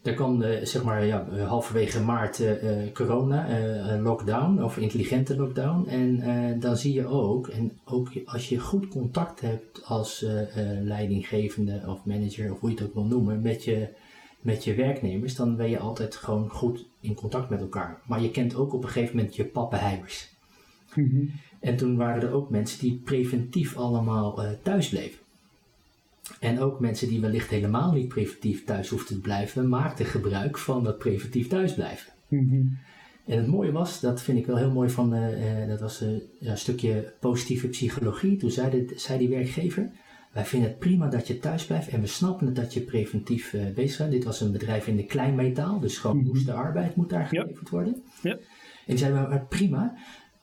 daar 0.04 0.14
kwam 0.14 0.42
uh, 0.42 0.66
zeg 0.66 0.84
maar 0.84 1.06
ja, 1.06 1.28
eh, 1.32 1.48
halverwege 1.48 2.02
maart 2.02 2.40
uh, 2.40 2.92
corona, 2.94 3.48
lockdown 4.02 4.64
of 4.64 4.78
intelligente 4.78 5.36
lockdown. 5.36 5.88
En 5.88 6.60
dan 6.60 6.78
zie 6.78 6.94
je 6.94 7.06
ook, 7.08 7.48
en 7.48 7.80
ook 7.86 8.12
als 8.26 8.50
je 8.50 8.60
goed 8.60 8.88
contact 8.88 9.42
hebt 9.42 9.86
als 9.86 10.26
leidinggevende 10.82 11.84
of 11.88 12.06
manager 12.06 12.52
of 12.52 12.60
hoe 12.60 12.70
je 12.70 12.76
het 12.76 12.86
ook 12.86 12.94
wil 12.94 13.06
noemen, 13.06 13.42
met 13.42 13.64
je, 13.64 13.88
met 14.42 14.64
je 14.64 14.76
werknemers, 14.76 15.36
dan 15.36 15.56
ben 15.56 15.70
je 15.70 15.80
altijd 15.80 16.16
gewoon 16.16 16.50
goed 16.50 16.86
in 17.00 17.14
contact 17.14 17.50
met 17.50 17.60
elkaar. 17.60 18.02
Maar 18.08 18.22
je 18.22 18.32
kent 18.32 18.56
ook 18.56 18.74
op 18.74 18.84
een 18.84 18.90
gegeven 18.90 19.16
moment 19.16 19.36
je 19.36 19.46
pappenheimers. 19.46 20.32
Mm 20.96 21.32
En 21.60 21.76
toen 21.76 21.96
waren 21.98 22.22
er 22.22 22.34
ook 22.34 22.50
mensen 22.50 22.80
die 22.80 23.02
preventief 23.04 23.78
allemaal 23.78 24.40
thuis 24.64 24.90
bleven. 24.90 25.23
En 26.40 26.60
ook 26.60 26.80
mensen 26.80 27.08
die 27.08 27.22
wellicht 27.22 27.50
helemaal 27.50 27.92
niet 27.92 28.08
preventief 28.08 28.64
thuis 28.64 28.90
hoefden 28.90 29.16
te 29.16 29.22
blijven, 29.22 29.70
maakten 29.70 30.06
gebruik 30.06 30.58
van 30.58 30.84
dat 30.84 30.98
preventief 30.98 31.48
thuisblijven. 31.48 32.12
Mm 32.28 32.78
En 33.26 33.38
het 33.38 33.48
mooie 33.48 33.72
was, 33.72 34.00
dat 34.00 34.22
vind 34.22 34.38
ik 34.38 34.46
wel 34.46 34.58
heel 34.58 34.72
mooi 34.72 34.90
van, 34.90 35.16
uh, 35.16 35.68
dat 35.68 35.80
was 35.80 36.02
uh, 36.02 36.10
een 36.40 36.58
stukje 36.58 37.14
positieve 37.20 37.68
psychologie. 37.68 38.38
Toen 38.38 38.52
zei, 38.52 38.70
de, 38.70 38.94
zei 38.96 39.20
die 39.20 39.30
werkgever, 39.30 39.92
wij 40.32 40.46
vinden 40.46 40.70
het 40.70 40.80
prima 40.80 41.08
dat 41.08 41.28
je 41.28 41.40
thuis 41.40 41.66
blijft 41.66 41.88
en 41.88 42.02
we 42.02 42.08
snappen 42.08 42.54
dat 42.54 42.74
je 42.74 42.82
preventief 42.82 43.54
uh, 43.54 43.62
bezig 43.76 43.98
bent. 43.98 44.12
Dit 44.12 44.24
was 44.24 44.42
een 44.42 44.52
bedrijf 44.52 44.88
in 44.88 44.96
de 44.96 45.06
kleinmetaal, 45.06 45.80
dus 45.80 45.98
gewoon 45.98 46.18
mm 46.18 46.36
-hmm. 46.36 46.50
arbeid 46.50 46.96
moet 46.96 47.10
daar 47.10 47.26
geleverd 47.26 47.70
worden. 47.70 48.04
En 48.24 48.40
die 48.86 48.98
zeiden, 48.98 49.30
maar 49.30 49.46
prima, 49.46 49.96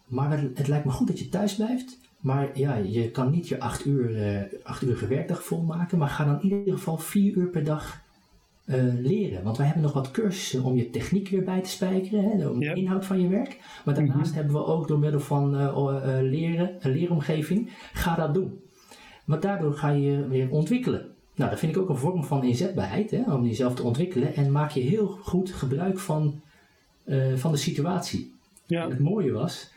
maar 0.06 0.40
het 0.54 0.68
lijkt 0.68 0.84
me 0.84 0.90
goed 0.90 1.06
dat 1.06 1.18
je 1.18 1.28
thuis 1.28 1.54
blijft. 1.54 1.99
Maar 2.20 2.58
ja, 2.58 2.74
je 2.74 3.10
kan 3.10 3.30
niet 3.30 3.48
je 3.48 3.60
acht 3.60 3.84
uur, 3.84 4.10
uh, 4.10 4.42
acht 4.62 4.82
uur 4.82 5.08
werkdag 5.08 5.44
volmaken, 5.44 5.98
maar 5.98 6.08
ga 6.08 6.24
dan 6.24 6.42
in 6.42 6.58
ieder 6.58 6.74
geval 6.74 6.98
vier 6.98 7.36
uur 7.36 7.48
per 7.48 7.64
dag 7.64 8.00
uh, 8.66 8.94
leren. 8.94 9.42
Want 9.42 9.56
wij 9.56 9.66
hebben 9.66 9.84
nog 9.84 9.92
wat 9.92 10.10
cursussen 10.10 10.62
om 10.62 10.76
je 10.76 10.90
techniek 10.90 11.28
weer 11.28 11.44
bij 11.44 11.60
te 11.60 11.68
spijkeren, 11.68 12.24
hè, 12.24 12.58
de 12.58 12.72
inhoud 12.74 13.06
van 13.06 13.20
je 13.20 13.28
werk. 13.28 13.60
Maar 13.84 13.94
daarnaast 13.94 14.18
mm 14.18 14.24
-hmm. 14.24 14.34
hebben 14.34 14.52
we 14.52 14.64
ook 14.64 14.88
door 14.88 14.98
middel 14.98 15.20
van 15.20 15.60
uh, 15.60 15.98
leren, 16.20 16.76
een 16.80 16.90
leeromgeving, 16.90 17.70
ga 17.92 18.14
dat 18.14 18.34
doen. 18.34 18.60
Want 19.24 19.42
daardoor 19.42 19.74
ga 19.74 19.88
je 19.88 20.28
weer 20.28 20.50
ontwikkelen. 20.50 21.06
Nou, 21.34 21.50
dat 21.50 21.58
vind 21.58 21.76
ik 21.76 21.82
ook 21.82 21.88
een 21.88 21.96
vorm 21.96 22.24
van 22.24 22.44
inzetbaarheid, 22.44 23.10
hè, 23.10 23.34
om 23.34 23.46
jezelf 23.46 23.74
te 23.74 23.82
ontwikkelen. 23.82 24.34
En 24.34 24.52
maak 24.52 24.70
je 24.70 24.80
heel 24.80 25.06
goed 25.06 25.50
gebruik 25.50 25.98
van, 25.98 26.40
van 27.34 27.52
de 27.52 27.58
situatie. 27.58 28.32
Ja. 28.66 28.84
En 28.84 28.90
het 28.90 28.98
mooie 28.98 29.32
was, 29.32 29.72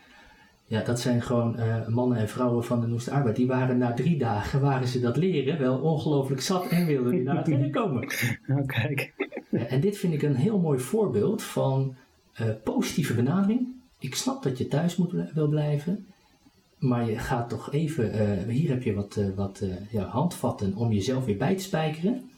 Ja, 0.66 0.82
dat 0.82 1.00
zijn 1.00 1.22
gewoon 1.22 1.56
uh, 1.58 1.88
mannen 1.88 2.18
en 2.18 2.28
vrouwen 2.28 2.64
van 2.64 2.80
de 2.80 2.86
Noeste 2.86 3.10
Arbeid. 3.10 3.36
Die 3.36 3.46
waren 3.46 3.78
na 3.78 3.92
drie 3.92 4.18
dagen, 4.18 4.60
waren 4.60 4.88
ze 4.88 5.00
dat 5.00 5.16
leren, 5.16 5.58
wel 5.58 5.78
ongelooflijk 5.78 6.40
zat 6.40 6.66
en 6.68 6.86
wilden 6.86 7.12
die 7.12 7.22
naar 7.22 7.36
het 7.36 7.48
werk 7.48 7.72
komen. 7.72 8.06
Nou, 8.46 8.66
kijk. 8.66 9.12
en 9.50 9.80
dit 9.80 9.96
vind 9.96 10.12
ik 10.12 10.22
een 10.22 10.34
heel 10.34 10.58
mooi 10.58 10.78
voorbeeld 10.78 11.42
van 11.42 11.94
uh, 12.40 12.46
positieve 12.64 13.14
benadering. 13.14 13.68
Ik 13.98 14.14
snap 14.14 14.42
dat 14.42 14.58
je 14.58 14.68
thuis 14.68 14.96
moet, 14.96 15.12
wil 15.34 15.48
blijven. 15.48 16.06
Maar 16.78 17.10
je 17.10 17.18
gaat 17.18 17.48
toch 17.48 17.72
even, 17.72 18.14
uh, 18.14 18.54
hier 18.54 18.68
heb 18.68 18.82
je 18.82 18.94
wat, 18.94 19.20
wat 19.34 19.62
ja, 19.90 20.04
handvatten 20.04 20.74
om 20.74 20.92
jezelf 20.92 21.24
weer 21.24 21.36
bij 21.36 21.56
te 21.56 21.62
spijkeren. 21.62 22.30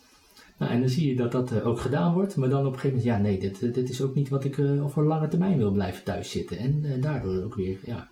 Nou, 0.56 0.72
en 0.72 0.80
dan 0.80 0.88
zie 0.88 1.08
je 1.08 1.16
dat 1.16 1.32
dat 1.32 1.62
ook 1.62 1.80
gedaan 1.80 2.12
wordt. 2.12 2.36
Maar 2.36 2.48
dan 2.48 2.66
op 2.66 2.72
een 2.72 2.78
gegeven 2.78 2.96
moment, 2.96 3.16
ja 3.16 3.28
nee, 3.28 3.38
dit, 3.38 3.74
dit 3.74 3.88
is 3.88 4.02
ook 4.02 4.14
niet 4.14 4.28
wat 4.28 4.44
ik 4.44 4.58
over 4.58 5.04
lange 5.04 5.28
termijn 5.28 5.58
wil 5.58 5.70
blijven 5.70 6.04
thuis 6.04 6.30
zitten. 6.30 6.58
En 6.58 7.00
daardoor 7.00 7.44
ook 7.44 7.54
weer, 7.54 7.78
ja, 7.84 8.08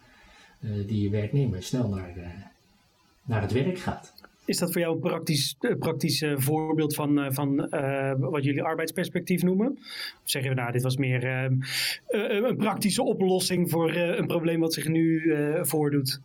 uh, 0.64 0.86
die 0.86 1.10
werknemer 1.10 1.62
snel 1.62 1.88
naar, 1.88 2.12
uh, 2.16 2.24
naar 3.24 3.42
het 3.42 3.52
werk 3.52 3.78
gaat. 3.78 4.12
Is 4.44 4.58
dat 4.58 4.72
voor 4.72 4.80
jou 4.80 4.94
een 4.94 5.00
praktisch, 5.00 5.56
praktisch 5.78 6.24
voorbeeld 6.36 6.94
van, 6.94 7.32
van 7.32 7.56
wat 8.18 8.44
jullie 8.44 8.62
arbeidsperspectief 8.62 9.42
noemen? 9.42 9.78
Of 10.24 10.30
zeggen 10.30 10.50
we 10.50 10.56
nou, 10.56 10.72
dit 10.72 10.82
was 10.82 10.96
meer 10.96 11.24
een 12.06 12.56
praktische 12.56 13.02
oplossing 13.02 13.70
voor 13.70 13.94
een 13.94 14.26
probleem 14.26 14.60
wat 14.60 14.72
zich 14.74 14.88
nu 14.88 15.34
voordoet? 15.62 16.20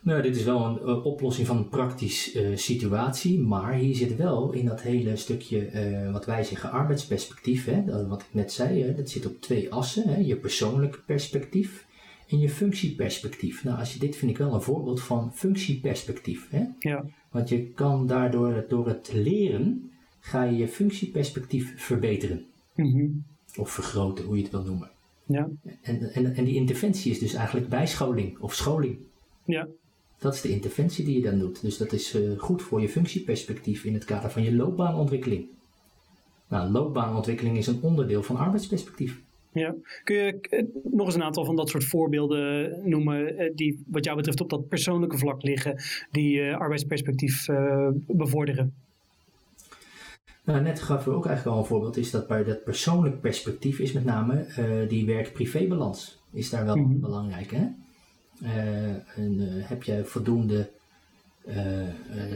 Nou, 0.00 0.22
dit 0.22 0.36
is 0.36 0.44
wel 0.44 0.64
een 0.66 1.02
oplossing 1.02 1.46
van 1.46 1.56
een 1.56 1.68
praktische 1.68 2.52
situatie, 2.54 3.40
maar 3.40 3.72
hier 3.72 3.94
zit 3.94 4.16
wel 4.16 4.52
in 4.52 4.66
dat 4.66 4.82
hele 4.82 5.16
stukje, 5.16 5.68
wat 6.12 6.26
wij 6.26 6.44
zeggen, 6.44 6.70
arbeidsperspectief, 6.70 7.64
hè, 7.64 7.84
dat, 7.84 8.06
wat 8.06 8.20
ik 8.20 8.28
net 8.30 8.52
zei, 8.52 8.82
hè, 8.82 8.94
dat 8.94 9.10
zit 9.10 9.26
op 9.26 9.40
twee 9.40 9.72
assen. 9.72 10.08
Hè, 10.08 10.20
je 10.20 10.36
persoonlijke 10.36 10.98
perspectief 11.06 11.86
in 12.26 12.38
je 12.38 12.48
functieperspectief. 12.48 13.64
Nou, 13.64 13.78
als 13.78 13.92
je, 13.92 13.98
dit 13.98 14.16
vind 14.16 14.30
ik 14.30 14.38
wel 14.38 14.54
een 14.54 14.62
voorbeeld 14.62 15.02
van 15.02 15.34
functieperspectief. 15.34 16.50
Hè? 16.50 16.64
Ja. 16.78 17.04
Want 17.30 17.48
je 17.48 17.66
kan 17.66 18.06
daardoor, 18.06 18.64
door 18.68 18.88
het 18.88 19.10
leren, 19.12 19.90
ga 20.20 20.42
je 20.42 20.56
je 20.56 20.68
functieperspectief 20.68 21.74
verbeteren. 21.76 22.44
Mm 22.74 23.24
Of 23.56 23.70
vergroten, 23.70 24.24
hoe 24.24 24.36
je 24.36 24.42
het 24.42 24.50
wil 24.50 24.62
noemen. 24.62 24.90
Ja. 25.26 25.48
En, 25.82 26.12
en, 26.12 26.34
en 26.34 26.44
die 26.44 26.54
interventie 26.54 27.10
is 27.10 27.18
dus 27.18 27.34
eigenlijk 27.34 27.68
bijscholing 27.68 28.38
of 28.38 28.54
scholing. 28.54 28.98
Ja. 29.44 29.68
Dat 30.18 30.34
is 30.34 30.40
de 30.40 30.48
interventie 30.48 31.04
die 31.04 31.14
je 31.14 31.22
dan 31.22 31.38
doet. 31.38 31.60
Dus 31.60 31.76
dat 31.76 31.92
is 31.92 32.14
uh, 32.14 32.38
goed 32.38 32.62
voor 32.62 32.80
je 32.80 32.88
functieperspectief 32.88 33.84
in 33.84 33.94
het 33.94 34.04
kader 34.04 34.30
van 34.30 34.42
je 34.42 34.54
loopbaanontwikkeling. 34.54 35.46
Nou, 36.48 36.70
loopbaanontwikkeling 36.70 37.56
is 37.56 37.66
een 37.66 37.82
onderdeel 37.82 38.22
van 38.22 38.36
arbeidsperspectief. 38.36 39.22
Ja. 39.54 39.74
Kun 40.04 40.16
je 40.16 40.40
eh, 40.40 40.64
nog 40.82 41.06
eens 41.06 41.14
een 41.14 41.22
aantal 41.22 41.44
van 41.44 41.56
dat 41.56 41.68
soort 41.68 41.84
voorbeelden 41.84 42.80
noemen 42.88 43.38
eh, 43.38 43.50
die 43.54 43.82
wat 43.86 44.04
jou 44.04 44.16
betreft 44.16 44.40
op 44.40 44.50
dat 44.50 44.68
persoonlijke 44.68 45.18
vlak 45.18 45.42
liggen, 45.42 45.82
die 46.10 46.40
uh, 46.40 46.56
arbeidsperspectief 46.56 47.48
uh, 47.48 47.88
bevorderen? 48.06 48.74
Nou, 50.44 50.62
net 50.62 50.80
gaf 50.80 51.04
we 51.04 51.10
ook 51.10 51.26
eigenlijk 51.26 51.56
al 51.56 51.62
een 51.62 51.68
voorbeeld, 51.68 51.96
is 51.96 52.10
dat 52.10 52.26
bij 52.26 52.44
dat 52.44 52.64
persoonlijk 52.64 53.20
perspectief 53.20 53.78
is 53.78 53.92
met 53.92 54.04
name 54.04 54.46
uh, 54.58 54.88
die 54.88 55.06
werk-privébalans. 55.06 56.18
Is 56.32 56.50
daar 56.50 56.64
wel 56.64 56.76
mm 56.76 56.84
-hmm. 56.84 57.00
belangrijk, 57.00 57.50
hè? 57.50 57.66
en, 59.14 59.38
heb 59.40 59.82
je 59.82 60.04
voldoende 60.04 60.70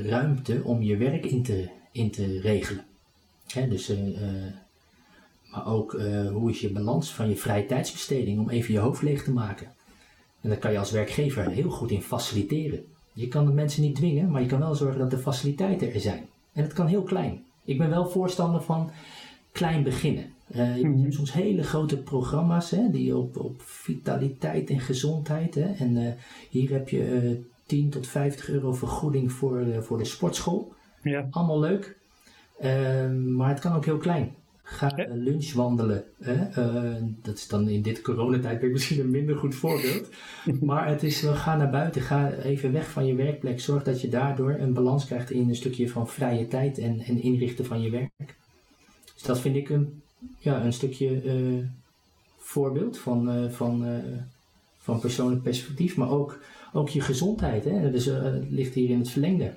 ruimte 0.03 0.61
om 0.65 0.83
je 0.83 0.97
werk 0.97 1.27
in 1.27 1.43
te, 1.43 1.69
in 1.93 2.11
te 2.11 2.41
regelen? 2.41 2.85
Hè, 3.47 3.69
dus 3.69 3.93
maar 5.51 5.67
ook 5.67 5.93
uh, 5.93 6.31
hoe 6.31 6.51
is 6.51 6.61
je 6.61 6.73
balans 6.73 7.15
van 7.15 7.29
je 7.29 7.37
vrije 7.37 7.67
tijdsbesteding 7.67 8.39
om 8.39 8.51
even 8.51 8.73
je 8.73 8.79
hoofd 8.79 9.03
leeg 9.03 9.25
te 9.25 9.33
maken. 9.33 9.73
En 10.41 10.49
daar 10.49 10.59
kan 10.59 10.73
je 10.73 10.79
als 10.79 10.91
werkgever 10.91 11.51
heel 11.51 11.71
goed 11.71 11.91
in 11.91 12.03
faciliteren. 12.03 12.85
Je 13.13 13.29
kan 13.29 13.47
de 13.47 13.53
mensen 13.53 13.83
niet 13.83 13.95
dwingen, 13.95 14.31
maar 14.31 14.43
je 14.43 14.49
kan 14.49 14.59
wel 14.59 14.75
zorgen 14.75 14.99
dat 14.99 15.11
de 15.11 15.19
faciliteiten 15.19 15.93
er 15.93 16.01
zijn. 16.01 16.27
En 16.53 16.63
het 16.63 16.73
kan 16.73 16.87
heel 16.87 17.03
klein. 17.03 17.45
Ik 17.65 17.79
ben 17.79 17.91
wel 17.91 18.09
voorstander 18.09 18.63
van 18.63 18.91
klein 19.53 19.83
beginnen. 19.83 20.25
Uh, 20.57 20.77
je 20.77 20.89
hebt 20.89 21.15
soms 21.15 21.33
hele 21.33 21.63
grote 21.63 21.97
programma's 21.97 22.71
hè, 22.71 22.91
die 22.91 23.17
op, 23.17 23.37
op 23.37 23.63
vitaliteit 23.63 24.71
en 24.71 24.81
gezondheid. 24.81 25.55
Hè, 25.55 25.73
en 25.73 25.97
uh, 25.97 26.13
hier 26.51 26.71
heb 26.71 26.89
je 26.89 27.23
uh, 27.23 27.39
10 27.67 27.91
tot 27.91 28.07
50 28.07 28.49
euro 28.49 28.73
vergoeding 28.73 29.33
voor, 29.33 29.83
voor 29.83 29.99
de 29.99 30.05
sportschool. 30.05 30.73
Ja. 31.03 31.27
Allemaal 31.31 31.61
leuk. 31.61 31.97
maar 33.37 33.49
het 33.49 33.61
kan 33.61 33.73
ook 33.73 33.85
heel 33.85 33.99
klein. 33.99 34.35
Ga 34.71 34.93
ja. 34.97 35.07
lunch 35.15 35.53
wandelen. 35.53 36.05
Hè? 36.19 36.35
Uh, 36.59 37.03
dat 37.23 37.37
is 37.37 37.49
dan 37.49 37.69
in 37.69 37.83
dit 37.83 38.01
coronatijdperk 38.01 38.73
misschien 38.73 39.01
een 39.01 39.11
minder 39.11 39.37
goed 39.37 39.55
voorbeeld. 39.55 40.09
maar 40.61 40.89
het 40.89 41.03
is, 41.03 41.21
ga 41.21 41.57
naar 41.57 41.71
buiten. 41.71 42.03
Ga 42.03 42.33
even 42.33 42.73
weg 42.73 42.91
van 42.91 43.07
je 43.07 43.15
werkplek. 43.15 43.61
Zorg 43.61 43.83
dat 43.83 44.01
je 44.01 44.09
daardoor 44.09 44.51
een 44.51 44.73
balans 44.73 45.07
krijgt 45.07 45.31
in 45.31 45.49
een 45.49 45.57
stukje 45.57 45.89
van 45.89 46.09
vrije 46.09 46.49
tijd 46.49 46.79
en, 46.79 47.01
en 47.01 47.23
inrichten 47.23 47.67
van 47.67 47.81
je 47.81 47.91
werk. 47.91 48.37
Dus 49.15 49.23
dat 49.23 49.41
vind 49.41 49.57
ik 49.57 49.69
een, 49.69 50.03
ja, 50.39 50.65
een 50.65 50.73
stukje 50.73 51.25
uh, 51.25 51.65
voorbeeld 52.37 52.99
van, 52.99 53.37
uh, 53.37 53.51
van, 53.51 54.03
van 54.77 55.01
persoonlijk 55.01 55.43
perspectief. 55.43 55.97
Maar 55.97 56.11
ook, 56.11 56.39
ook 56.73 56.89
je 56.89 57.01
gezondheid. 57.01 57.65
Hè? 57.65 57.91
Dus 57.91 58.11
ligt 58.49 58.75
hier 58.75 58.91
in 58.91 58.99
het 58.99 59.11
verlengde. 59.11 59.55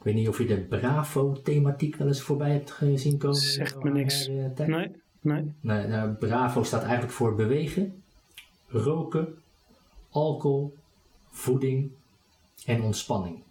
Ik 0.00 0.06
weet 0.06 0.14
niet 0.14 0.28
of 0.28 0.38
je 0.38 0.46
de 0.46 0.56
Bravo-thematiek 0.56 1.96
wel 1.96 2.06
eens 2.06 2.20
voorbij 2.20 2.50
hebt 2.50 2.70
gezien 2.70 3.18
komen. 3.18 3.36
Zegt 3.36 3.82
me 3.82 3.90
niks. 3.90 4.26
Nee, 4.26 4.90
nee. 5.20 5.54
nee 5.60 5.86
nou, 5.86 6.12
Bravo 6.12 6.62
staat 6.62 6.82
eigenlijk 6.82 7.12
voor 7.12 7.34
bewegen, 7.34 8.02
roken, 8.66 9.34
alcohol, 10.10 10.76
voeding 11.30 11.90
en 12.64 12.82
ontspanning. 12.82 13.42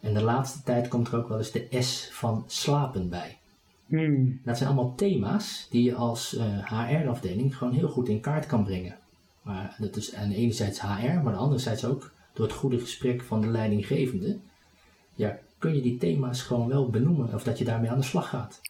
En 0.00 0.14
de 0.14 0.22
laatste 0.22 0.62
tijd 0.62 0.88
komt 0.88 1.08
er 1.08 1.16
ook 1.16 1.28
wel 1.28 1.38
eens 1.38 1.52
de 1.52 1.66
S 1.70 2.08
van 2.12 2.44
slapen 2.46 3.08
bij. 3.08 3.38
Hmm. 3.86 4.40
Dat 4.44 4.56
zijn 4.56 4.68
allemaal 4.70 4.94
thema's 4.94 5.66
die 5.70 5.82
je 5.82 5.94
als 5.94 6.34
uh, 6.34 6.70
HR-afdeling 6.70 7.56
gewoon 7.56 7.72
heel 7.72 7.88
goed 7.88 8.08
in 8.08 8.20
kaart 8.20 8.46
kan 8.46 8.64
brengen. 8.64 8.98
Maar 9.42 9.76
dat 9.78 9.96
is 9.96 10.14
aan 10.14 10.28
de 10.28 10.34
enerzijds 10.34 10.80
HR, 10.80 11.20
maar 11.22 11.32
de 11.32 11.38
anderzijds 11.38 11.84
ook 11.84 12.12
door 12.32 12.46
het 12.46 12.54
goede 12.54 12.78
gesprek 12.78 13.22
van 13.22 13.40
de 13.40 13.46
leidinggevende. 13.46 14.38
Ja, 15.14 15.38
kun 15.64 15.74
je 15.74 15.82
die 15.82 15.98
thema's 15.98 16.42
gewoon 16.42 16.68
wel 16.68 16.90
benoemen 16.90 17.34
of 17.34 17.42
dat 17.42 17.58
je 17.58 17.64
daarmee 17.64 17.90
aan 17.90 17.98
de 17.98 18.04
slag 18.04 18.28
gaat. 18.28 18.60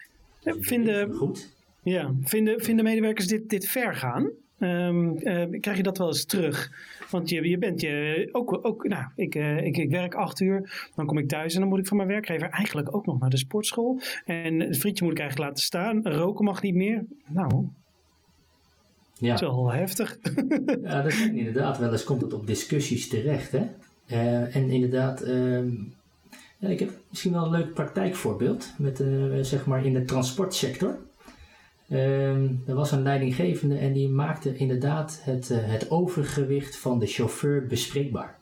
Vinden, 0.43 1.13
goed. 1.13 1.55
Ja, 1.83 2.15
vinden, 2.23 2.61
vinden 2.61 2.85
medewerkers 2.85 3.27
dit, 3.27 3.51
dit 3.51 3.67
ver 3.67 3.95
gaan? 3.95 4.31
Um, 4.59 5.17
uh, 5.17 5.61
krijg 5.61 5.77
je 5.77 5.83
dat 5.83 5.99
wel 5.99 6.07
eens 6.07 6.25
terug? 6.25 6.71
Want 7.11 7.29
je, 7.29 7.49
je 7.49 7.59
bent 7.59 7.81
je 7.81 8.29
ook, 8.33 8.67
ook 8.67 8.89
nou, 8.89 9.05
ik, 9.17 9.35
uh, 9.35 9.65
ik, 9.65 9.77
ik 9.77 9.91
werk 9.91 10.15
acht 10.15 10.41
uur, 10.41 10.91
dan 10.95 11.07
kom 11.07 11.19
ik 11.19 11.29
thuis 11.29 11.55
en 11.55 11.61
dan 11.61 11.69
moet 11.69 11.79
ik 11.79 11.87
van 11.87 11.97
mijn 11.97 12.09
werkgever 12.09 12.49
eigenlijk 12.49 12.95
ook 12.95 13.07
nog 13.07 13.21
naar 13.21 13.31
de 13.31 13.37
sportschool. 13.37 14.01
En 14.25 14.61
het 14.61 14.79
frietje 14.79 15.05
moet 15.05 15.13
ik 15.13 15.21
eigenlijk 15.21 15.51
laten 15.51 15.65
staan, 15.65 16.03
roken 16.03 16.45
mag 16.45 16.63
niet 16.63 16.75
meer. 16.75 17.05
Nou, 17.27 17.67
ja. 19.15 19.29
dat 19.29 19.41
is 19.43 19.49
wel 19.49 19.73
heftig. 19.73 20.19
ja, 20.83 21.03
dat 21.03 21.13
is 21.13 21.27
inderdaad 21.43 21.79
wel 21.79 21.93
eens 21.93 22.05
komt 22.05 22.23
het 22.23 22.33
op 22.33 22.47
discussies 22.47 23.09
terecht. 23.09 23.53
Hè? 23.53 23.67
Uh, 24.11 24.57
en 24.57 24.71
inderdaad, 24.71 25.23
ja, 25.27 25.63
ik 26.71 26.79
heb 26.79 26.91
misschien 27.09 27.33
wel 27.33 27.45
een 27.45 27.51
leuk 27.51 27.75
praktijkvoorbeeld 27.75 28.73
met, 28.79 29.01
uh, 29.01 29.39
zeg 29.43 29.67
maar 29.67 29.85
in 29.87 29.93
de 29.93 30.05
transportsector. 30.05 30.99
Um, 31.91 32.63
er 32.67 32.75
was 32.75 32.93
een 32.93 33.03
leidinggevende 33.03 33.77
en 33.77 33.93
die 33.93 34.09
maakte 34.09 34.57
inderdaad 34.57 35.21
het, 35.23 35.51
uh, 35.51 35.59
het 35.61 35.91
overgewicht 35.91 36.77
van 36.77 36.99
de 36.99 37.07
chauffeur 37.07 37.67
bespreekbaar. 37.67 38.39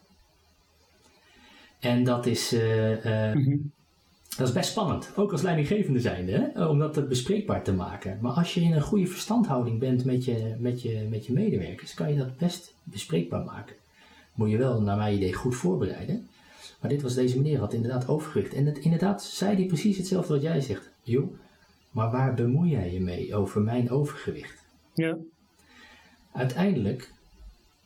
En 1.80 2.04
dat 2.04 2.26
is, 2.26 2.52
uh, 2.52 3.04
mm 3.34 3.44
-hmm. 3.44 3.72
dat 4.36 4.48
is 4.48 4.54
best 4.54 4.70
spannend, 4.70 5.12
ook 5.16 5.32
als 5.32 5.42
leidinggevende 5.42 6.00
zijnde, 6.00 6.52
hè? 6.54 6.66
om 6.66 6.78
dat 6.78 7.08
bespreekbaar 7.08 7.64
te 7.64 7.72
maken. 7.72 8.18
Maar 8.20 8.32
als 8.32 8.54
je 8.54 8.60
in 8.60 8.72
een 8.72 8.82
goede 8.82 9.06
verstandhouding 9.06 9.78
bent 9.78 10.04
met 10.04 10.24
je, 10.24 10.56
met, 10.58 10.82
je, 10.82 11.06
met 11.10 11.26
je 11.26 11.32
medewerkers, 11.32 11.94
kan 11.94 12.10
je 12.10 12.16
dat 12.16 12.36
best 12.36 12.74
bespreekbaar 12.82 13.44
maken. 13.44 13.76
Moet 14.34 14.50
je 14.50 14.56
wel, 14.56 14.80
naar 14.80 14.96
mijn 14.96 15.16
idee, 15.16 15.32
goed 15.32 15.56
voorbereiden. 15.56 16.28
Maar 16.82 16.90
dit 16.90 17.02
was 17.02 17.14
deze 17.14 17.36
meneer, 17.36 17.58
had 17.58 17.72
inderdaad 17.72 18.08
overgewicht. 18.08 18.54
En 18.54 18.66
het, 18.66 18.78
inderdaad 18.78 19.22
zei 19.22 19.56
hij 19.56 19.66
precies 19.66 19.96
hetzelfde 19.96 20.32
wat 20.32 20.42
jij 20.42 20.60
zegt. 20.60 20.90
Joh, 21.02 21.34
maar 21.90 22.10
waar 22.10 22.34
bemoei 22.34 22.70
jij 22.70 22.92
je 22.92 23.00
mee 23.00 23.34
over 23.34 23.60
mijn 23.60 23.90
overgewicht? 23.90 24.64
Ja. 24.94 25.16
Uiteindelijk 26.32 27.12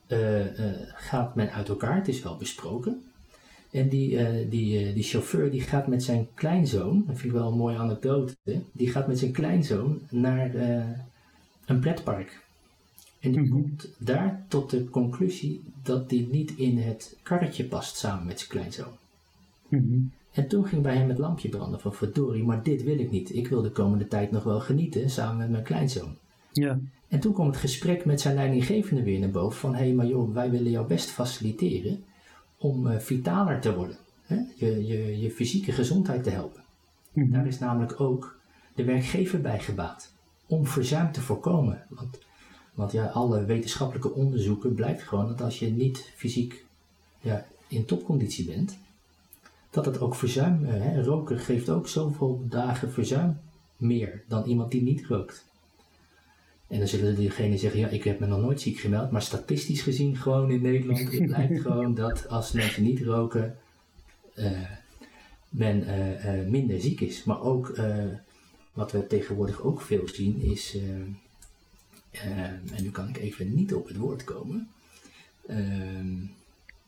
uh, 0.09 0.59
uh, 0.59 0.73
gaat 0.95 1.35
men 1.35 1.53
uit 1.53 1.69
elkaar, 1.69 1.97
het 1.97 2.09
is 2.09 2.23
wel 2.23 2.37
besproken. 2.37 3.03
En 3.71 3.89
die, 3.89 4.11
uh, 4.11 4.51
die, 4.51 4.93
die 4.93 5.03
chauffeur 5.03 5.51
die 5.51 5.61
gaat 5.61 5.87
met 5.87 6.03
zijn 6.03 6.29
kleinzoon, 6.35 7.05
dat 7.07 7.17
vind 7.17 7.33
ik 7.33 7.39
wel 7.39 7.51
een 7.51 7.59
mooie 7.59 7.79
anekdote, 7.79 8.37
die 8.73 8.91
gaat 8.91 9.07
met 9.07 9.19
zijn 9.19 9.33
kleinzoon 9.33 10.01
naar 10.11 10.55
een 11.67 11.81
pretpark. 11.81 12.46
En 13.27 13.33
die 13.33 13.41
mm 13.41 13.51
-hmm. 13.51 13.63
komt 13.63 13.89
daar 13.99 14.45
tot 14.49 14.71
de 14.71 14.89
conclusie 14.91 15.63
dat 15.83 16.11
hij 16.11 16.29
niet 16.31 16.57
in 16.57 16.79
het 16.79 17.17
karretje 17.23 17.65
past 17.65 17.97
samen 17.97 18.27
met 18.27 18.39
zijn 18.39 18.51
kleinzoon. 18.51 18.93
Mm 19.69 19.79
-hmm. 19.79 20.13
En 20.33 20.49
toen 20.49 20.67
ging 20.67 20.83
bij 20.83 20.97
hem 20.97 21.09
het 21.09 21.19
lampje 21.19 21.49
branden 21.49 21.81
van 21.81 21.95
verdorie, 21.95 22.45
maar 22.45 22.63
dit 22.63 22.83
wil 22.83 22.99
ik 22.99 23.11
niet. 23.11 23.35
Ik 23.35 23.49
wil 23.49 23.63
de 23.63 23.71
komende 23.71 24.09
tijd 24.09 24.31
nog 24.31 24.43
wel 24.43 24.61
genieten 24.61 25.11
samen 25.11 25.37
met 25.37 25.51
mijn 25.51 25.63
kleinzoon. 25.63 26.17
Ja. 26.53 26.79
En 27.09 27.21
toen 27.21 27.33
kwam 27.33 27.47
het 27.47 27.57
gesprek 27.57 28.05
met 28.05 28.21
zijn 28.21 28.35
leidinggevende 28.35 29.03
weer 29.03 29.19
naar 29.19 29.31
boven 29.31 29.59
van 29.59 29.75
hé, 29.75 29.85
hey, 29.85 29.93
maar 29.93 30.07
joh, 30.07 30.35
wij 30.35 30.51
willen 30.51 30.71
jou 30.71 30.87
best 30.87 31.11
faciliteren 31.11 32.05
om 32.59 32.87
uh, 32.87 32.99
vitaler 32.99 33.61
te 33.61 33.75
worden. 33.75 33.97
Hè? 34.27 34.37
Je, 34.55 34.87
je, 34.87 35.21
je 35.21 35.31
fysieke 35.31 35.73
gezondheid 35.73 36.23
te 36.23 36.31
helpen. 36.31 36.63
Mhm. 37.13 37.31
Daar 37.31 37.47
is 37.47 37.59
namelijk 37.59 38.01
ook 38.01 38.39
de 38.75 38.85
werkgever 38.85 39.41
bij 39.41 39.61
gebaat. 39.61 40.13
Om 40.47 40.67
verzuim 40.67 41.13
te 41.13 41.21
voorkomen. 41.21 41.83
Want, 41.89 42.19
want 42.77 42.93
ja, 42.93 43.07
alle 43.07 43.45
wetenschappelijke 43.45 44.13
onderzoeken 44.13 44.75
blijkt 44.75 45.03
gewoon 45.03 45.29
dat 45.29 45.41
als 45.41 45.59
je 45.59 45.67
niet 45.67 46.13
fysiek 46.15 46.65
ja, 47.21 47.47
in 47.69 47.85
topconditie 47.85 48.45
bent, 48.45 48.79
dat 49.71 49.85
het 49.85 50.01
ook 50.01 50.15
verzuim, 50.15 50.65
eh, 50.65 50.73
hè, 50.73 51.03
roken 51.03 51.39
geeft 51.39 51.69
ook 51.69 51.89
zoveel 51.89 52.43
dagen 52.49 52.93
verzuim 52.93 53.39
meer 53.77 54.23
dan 54.29 54.45
iemand 54.45 54.71
die 54.71 54.83
niet 54.83 55.07
rookt. 55.07 55.45
En 56.67 56.79
dan 56.79 56.89
zullen 56.89 57.15
diegenen 57.15 57.59
zeggen, 57.59 57.81
ja, 57.81 57.89
ik 57.89 58.05
heb 58.05 58.21
me 58.21 58.27
nog 58.27 58.41
nooit 58.41 58.61
ziek 58.61 58.79
gemeld, 58.79 59.11
maar 59.11 59.23
statistisch 59.23 59.83
gezien 59.83 60.17
gewoon 60.17 60.51
in 60.51 60.63
Nederland, 60.63 60.99
het 60.99 61.27
blijkt 61.33 61.61
gewoon 61.61 61.95
dat 61.95 62.29
als 62.29 62.53
mensen 62.53 62.83
niet 62.83 63.01
roken, 63.01 63.57
uh, 64.35 64.51
men 65.49 65.83
uh, 65.83 66.41
uh, 66.41 66.49
minder 66.49 66.81
ziek 66.81 67.01
is. 67.01 67.25
Maar 67.25 67.43
ook, 67.43 67.81
wat 68.73 68.93
we 68.93 69.07
tegenwoordig 69.07 69.63
ook 69.63 69.81
veel 69.81 70.09
zien, 70.09 70.41
is, 70.41 70.77
en 72.23 72.83
nu 72.83 72.91
kan 72.91 73.09
ik 73.09 73.17
even 73.17 73.55
niet 73.55 73.75
op 73.75 73.89
het 73.89 73.97
woord 73.97 74.25
komen, 74.25 74.69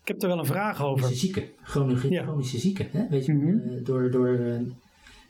ik 0.02 0.08
heb 0.14 0.22
er 0.22 0.28
wel 0.28 0.38
een 0.38 0.46
vraag 0.46 0.82
over. 0.82 0.98
Chronische 0.98 1.26
zieken, 1.26 1.48
chronische, 1.62 2.10
ja. 2.10 2.22
chronische 2.22 2.58
zieken, 2.58 2.88
hè? 2.90 3.08
Weet 3.08 3.26
je, 3.26 3.32
mm 3.32 3.40
-hmm. 3.40 3.84
door, 3.84 4.10
door 4.10 4.60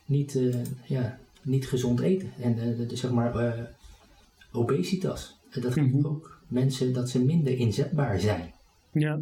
niet, 0.05 0.41
ja, 0.85 1.19
niet 1.43 1.69
gezond 1.69 2.01
eten 2.01 2.33
en 2.41 2.55
de, 2.55 2.97
zeg 2.97 3.11
maar 3.11 3.71
obesitas. 4.53 5.37
Dat 5.51 5.73
geeft 5.73 5.87
mm 5.87 5.93
-hmm. 5.93 6.07
ook 6.07 6.41
mensen 6.49 6.93
dat 6.93 7.11
ze 7.11 7.25
minder 7.25 7.59
inzetbaar 7.59 8.21
zijn. 8.21 8.53
Ja. 8.93 9.19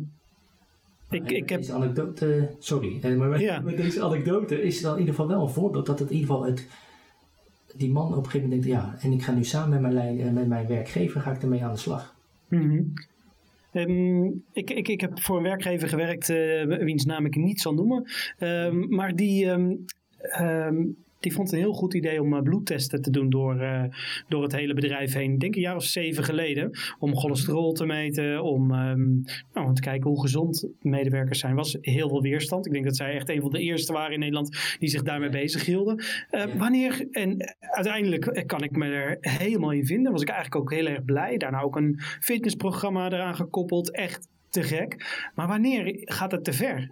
Ik, 1.10 1.30
ik 1.30 1.48
heb... 1.48 1.60
Deze 1.60 1.72
anekdote, 1.72 2.50
sorry, 2.58 3.16
maar 3.16 3.40
ja. 3.40 3.60
met 3.60 3.76
deze 3.84 4.02
anekdote 4.02 4.62
is 4.62 4.80
dan 4.80 4.92
in 4.92 4.98
ieder 4.98 5.14
geval 5.14 5.28
wel 5.28 5.42
een 5.42 5.52
voorbeeld 5.52 5.86
dat 5.86 5.98
het 5.98 6.10
in 6.10 6.16
ieder 6.16 6.30
geval 6.30 6.46
het, 6.46 6.66
die 7.76 7.92
man 7.92 8.06
op 8.06 8.16
een 8.16 8.24
gegeven 8.24 8.48
moment 8.48 8.62
denkt, 8.62 8.80
ja, 8.80 8.96
en 9.00 9.12
ik 9.12 9.22
ga 9.22 9.32
nu 9.32 9.44
samen 9.44 9.80
met 9.82 9.92
mijn, 9.92 10.34
met 10.34 10.48
mijn 10.48 10.66
werkgever, 10.66 11.20
ga 11.20 11.32
ik 11.32 11.42
ermee 11.42 11.64
aan 11.64 11.72
de 11.72 11.78
slag. 11.78 12.16
-hmm. 12.48 12.92
um, 13.72 14.44
ik, 14.52 14.70
ik, 14.70 14.88
ik 14.88 15.00
heb 15.00 15.20
voor 15.20 15.36
een 15.36 15.42
werkgever 15.42 15.88
gewerkt, 15.88 16.28
uh, 16.28 16.64
wiens 16.64 17.04
naam 17.04 17.26
ik 17.26 17.36
niet 17.36 17.60
zal 17.60 17.74
noemen, 17.74 18.10
um, 18.38 18.88
maar 18.88 19.14
die... 19.14 19.46
Um, 19.46 19.84
die 21.26 21.34
vond 21.34 21.50
het 21.50 21.56
een 21.56 21.64
heel 21.64 21.74
goed 21.74 21.94
idee 21.94 22.22
om 22.22 22.42
bloedtesten 22.42 23.02
te 23.02 23.10
doen 23.10 23.30
door, 23.30 23.62
uh, 23.62 23.84
door 24.28 24.42
het 24.42 24.52
hele 24.52 24.74
bedrijf 24.74 25.12
heen. 25.12 25.32
Ik 25.32 25.40
denk 25.40 25.54
een 25.54 25.60
jaar 25.60 25.76
of 25.76 25.84
zeven 25.84 26.24
geleden. 26.24 26.70
Om 26.98 27.16
cholesterol 27.16 27.72
te 27.72 27.86
meten, 27.86 28.42
om, 28.42 28.70
um, 28.70 29.24
nou, 29.52 29.66
om 29.66 29.74
te 29.74 29.80
kijken 29.80 30.10
hoe 30.10 30.20
gezond 30.20 30.68
medewerkers 30.80 31.38
zijn. 31.38 31.54
was 31.54 31.76
heel 31.80 32.08
veel 32.08 32.22
weerstand. 32.22 32.66
Ik 32.66 32.72
denk 32.72 32.84
dat 32.84 32.96
zij 32.96 33.14
echt 33.14 33.28
een 33.28 33.40
van 33.40 33.50
de 33.50 33.60
eerste 33.60 33.92
waren 33.92 34.12
in 34.12 34.18
Nederland 34.18 34.76
die 34.78 34.88
zich 34.88 35.02
daarmee 35.02 35.28
bezig 35.28 35.64
hielden. 35.64 36.04
Uh, 36.30 36.44
wanneer, 36.58 37.06
en 37.10 37.54
uiteindelijk 37.60 38.44
kan 38.46 38.62
ik 38.62 38.76
me 38.76 38.86
er 38.86 39.16
helemaal 39.20 39.72
in 39.72 39.86
vinden. 39.86 40.12
Was 40.12 40.22
ik 40.22 40.28
eigenlijk 40.28 40.62
ook 40.62 40.72
heel 40.72 40.86
erg 40.86 41.04
blij. 41.04 41.36
Daarna 41.36 41.60
ook 41.60 41.76
een 41.76 42.00
fitnessprogramma 42.20 43.06
eraan 43.06 43.36
gekoppeld. 43.36 43.90
Echt 43.90 44.28
te 44.48 44.62
gek. 44.62 45.24
Maar 45.34 45.48
wanneer 45.48 45.92
gaat 46.04 46.32
het 46.32 46.44
te 46.44 46.52
ver? 46.52 46.90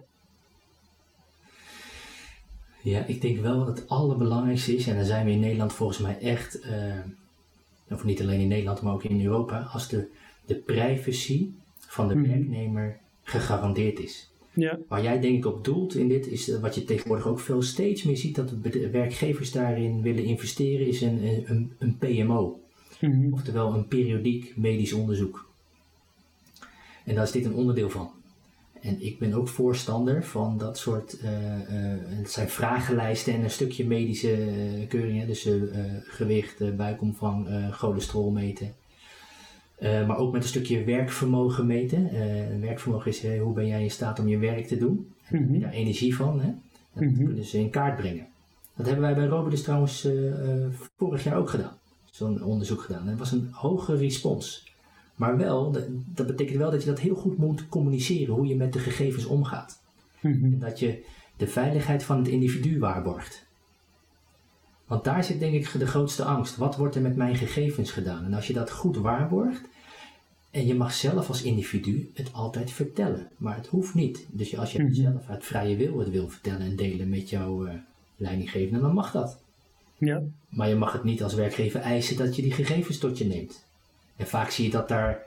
Ja, 2.85 3.05
ik 3.05 3.21
denk 3.21 3.39
wel 3.39 3.65
dat 3.65 3.77
het 3.77 3.89
allerbelangrijkste 3.89 4.75
is, 4.75 4.87
en 4.87 4.95
daar 4.95 5.05
zijn 5.05 5.25
we 5.25 5.31
in 5.31 5.39
Nederland 5.39 5.73
volgens 5.73 5.99
mij 5.99 6.19
echt, 6.19 6.65
uh, 6.65 6.71
of 7.89 8.03
niet 8.03 8.21
alleen 8.21 8.39
in 8.39 8.47
Nederland, 8.47 8.81
maar 8.81 8.93
ook 8.93 9.03
in 9.03 9.25
Europa, 9.25 9.59
als 9.59 9.87
de, 9.87 10.07
de 10.45 10.55
privacy 10.55 11.49
van 11.77 12.07
de 12.07 12.15
mm. 12.15 12.27
werknemer 12.27 12.99
gegarandeerd 13.23 13.99
is. 13.99 14.31
Ja. 14.53 14.79
Waar 14.87 15.03
jij 15.03 15.19
denk 15.19 15.37
ik 15.37 15.45
op 15.45 15.63
doelt 15.63 15.95
in 15.95 16.07
dit, 16.07 16.27
is 16.27 16.59
wat 16.59 16.75
je 16.75 16.83
tegenwoordig 16.83 17.27
ook 17.27 17.39
veel 17.39 17.61
steeds 17.61 18.03
meer 18.03 18.17
ziet, 18.17 18.35
dat 18.35 18.49
de 18.49 18.89
werkgevers 18.89 19.51
daarin 19.51 20.01
willen 20.01 20.23
investeren, 20.23 20.87
is 20.87 21.01
een, 21.01 21.49
een, 21.49 21.71
een 21.77 21.97
PMO. 21.97 22.59
Mm-hmm. 22.99 23.33
Oftewel 23.33 23.73
een 23.73 23.87
periodiek 23.87 24.53
medisch 24.57 24.93
onderzoek. 24.93 25.49
En 27.03 27.15
daar 27.15 27.23
is 27.23 27.31
dit 27.31 27.45
een 27.45 27.53
onderdeel 27.53 27.89
van. 27.89 28.11
En 28.85 29.05
ik 29.05 29.19
ben 29.19 29.33
ook 29.33 29.47
voorstander 29.47 30.23
van 30.23 30.57
dat 30.57 30.77
soort, 30.77 31.17
uh, 31.23 31.31
uh, 31.31 31.57
het 32.05 32.31
zijn 32.31 32.49
vragenlijsten 32.49 33.33
en 33.33 33.43
een 33.43 33.49
stukje 33.49 33.85
medische 33.85 34.37
uh, 34.37 34.87
keuringen, 34.87 35.27
dus 35.27 35.49
gewicht, 36.03 36.75
buikomvang, 36.75 37.47
cholesterol 37.71 38.31
meten. 38.31 38.73
maar 39.79 40.17
ook 40.17 40.31
met 40.31 40.41
een 40.41 40.47
stukje 40.49 40.83
werkvermogen 40.83 41.65
meten. 41.65 42.09
werkvermogen 42.61 43.11
is 43.11 43.25
hoe 43.39 43.53
ben 43.53 43.67
jij 43.67 43.83
in 43.83 43.91
staat 43.91 44.19
om 44.19 44.27
je 44.27 44.37
werk 44.37 44.67
te 44.67 44.77
doen. 44.77 45.13
En 45.29 45.35
Mhm. 45.35 45.43
heb 45.43 45.53
je 45.53 45.59
daar 45.59 45.71
energie 45.73 46.15
van. 46.15 46.41
Hè? 46.41 46.51
Dat 46.93 47.03
Mhm. 47.03 47.25
kunnen 47.25 47.45
ze 47.45 47.59
in 47.59 47.69
kaart 47.69 47.97
brengen. 47.97 48.27
Dat 48.75 48.85
hebben 48.85 49.03
wij 49.03 49.15
bij 49.15 49.25
Robidus 49.25 49.61
trouwens 49.63 50.07
vorig 50.97 51.23
jaar 51.23 51.37
ook 51.37 51.49
gedaan. 51.49 51.77
Zo'n 52.11 52.43
onderzoek 52.43 52.81
gedaan. 52.81 53.01
En 53.01 53.09
het 53.09 53.19
was 53.19 53.31
een 53.31 53.49
hoge 53.51 53.95
respons. 53.95 54.73
Maar 55.15 55.37
wel, 55.37 55.71
dat, 55.71 55.83
dat 55.89 56.27
betekent 56.27 56.57
wel 56.57 56.71
dat 56.71 56.83
je 56.83 56.89
dat 56.89 56.99
heel 56.99 57.15
goed 57.15 57.37
moet 57.37 57.69
communiceren, 57.69 58.35
hoe 58.35 58.47
je 58.47 58.55
met 58.55 58.73
de 58.73 58.79
gegevens 58.79 59.25
omgaat. 59.25 59.79
Mhm. 60.19 60.43
En 60.43 60.59
dat 60.59 60.79
je 60.79 61.03
de 61.37 61.47
veiligheid 61.47 62.03
van 62.03 62.17
het 62.17 62.27
individu 62.27 62.79
waarborgt. 62.79 63.45
Want 64.85 65.03
daar 65.03 65.23
zit 65.23 65.39
denk 65.39 65.53
ik 65.53 65.79
de 65.79 65.87
grootste 65.87 66.23
angst. 66.23 66.57
Wat 66.57 66.75
wordt 66.75 66.95
er 66.95 67.01
met 67.01 67.15
mijn 67.15 67.35
gegevens 67.35 67.91
gedaan? 67.91 68.25
En 68.25 68.33
als 68.33 68.47
je 68.47 68.53
dat 68.53 68.71
goed 68.71 68.97
waarborgt, 68.97 69.61
en 70.51 70.65
je 70.65 70.75
mag 70.75 70.93
zelf 70.93 71.27
als 71.27 71.41
individu 71.41 72.11
het 72.13 72.33
altijd 72.33 72.71
vertellen, 72.71 73.29
maar 73.37 73.55
het 73.55 73.67
hoeft 73.67 73.93
niet. 73.93 74.25
Dus 74.29 74.57
als 74.57 74.71
je 74.71 74.83
Mhm. 74.83 74.93
zelf 74.93 75.29
uit 75.29 75.43
vrije 75.45 75.75
wil 75.75 75.99
het 75.99 76.09
wil 76.09 76.29
vertellen 76.29 76.61
en 76.61 76.75
delen 76.75 77.09
met 77.09 77.29
jouw 77.29 77.65
uh, 77.67 77.73
leidinggevende, 78.15 78.79
dan 78.79 78.93
mag 78.93 79.11
dat. 79.11 79.37
Ja. 79.97 80.21
Maar 80.49 80.69
je 80.69 80.75
mag 80.75 80.93
het 80.93 81.03
niet 81.03 81.23
als 81.23 81.33
werkgever 81.33 81.79
eisen 81.79 82.17
dat 82.17 82.35
je 82.35 82.41
die 82.41 82.51
gegevens 82.51 82.97
tot 82.97 83.17
je 83.17 83.25
neemt. 83.25 83.65
En 84.15 84.27
vaak 84.27 84.49
zie 84.49 84.65
je 84.65 84.71
dat 84.71 84.87
daar 84.87 85.23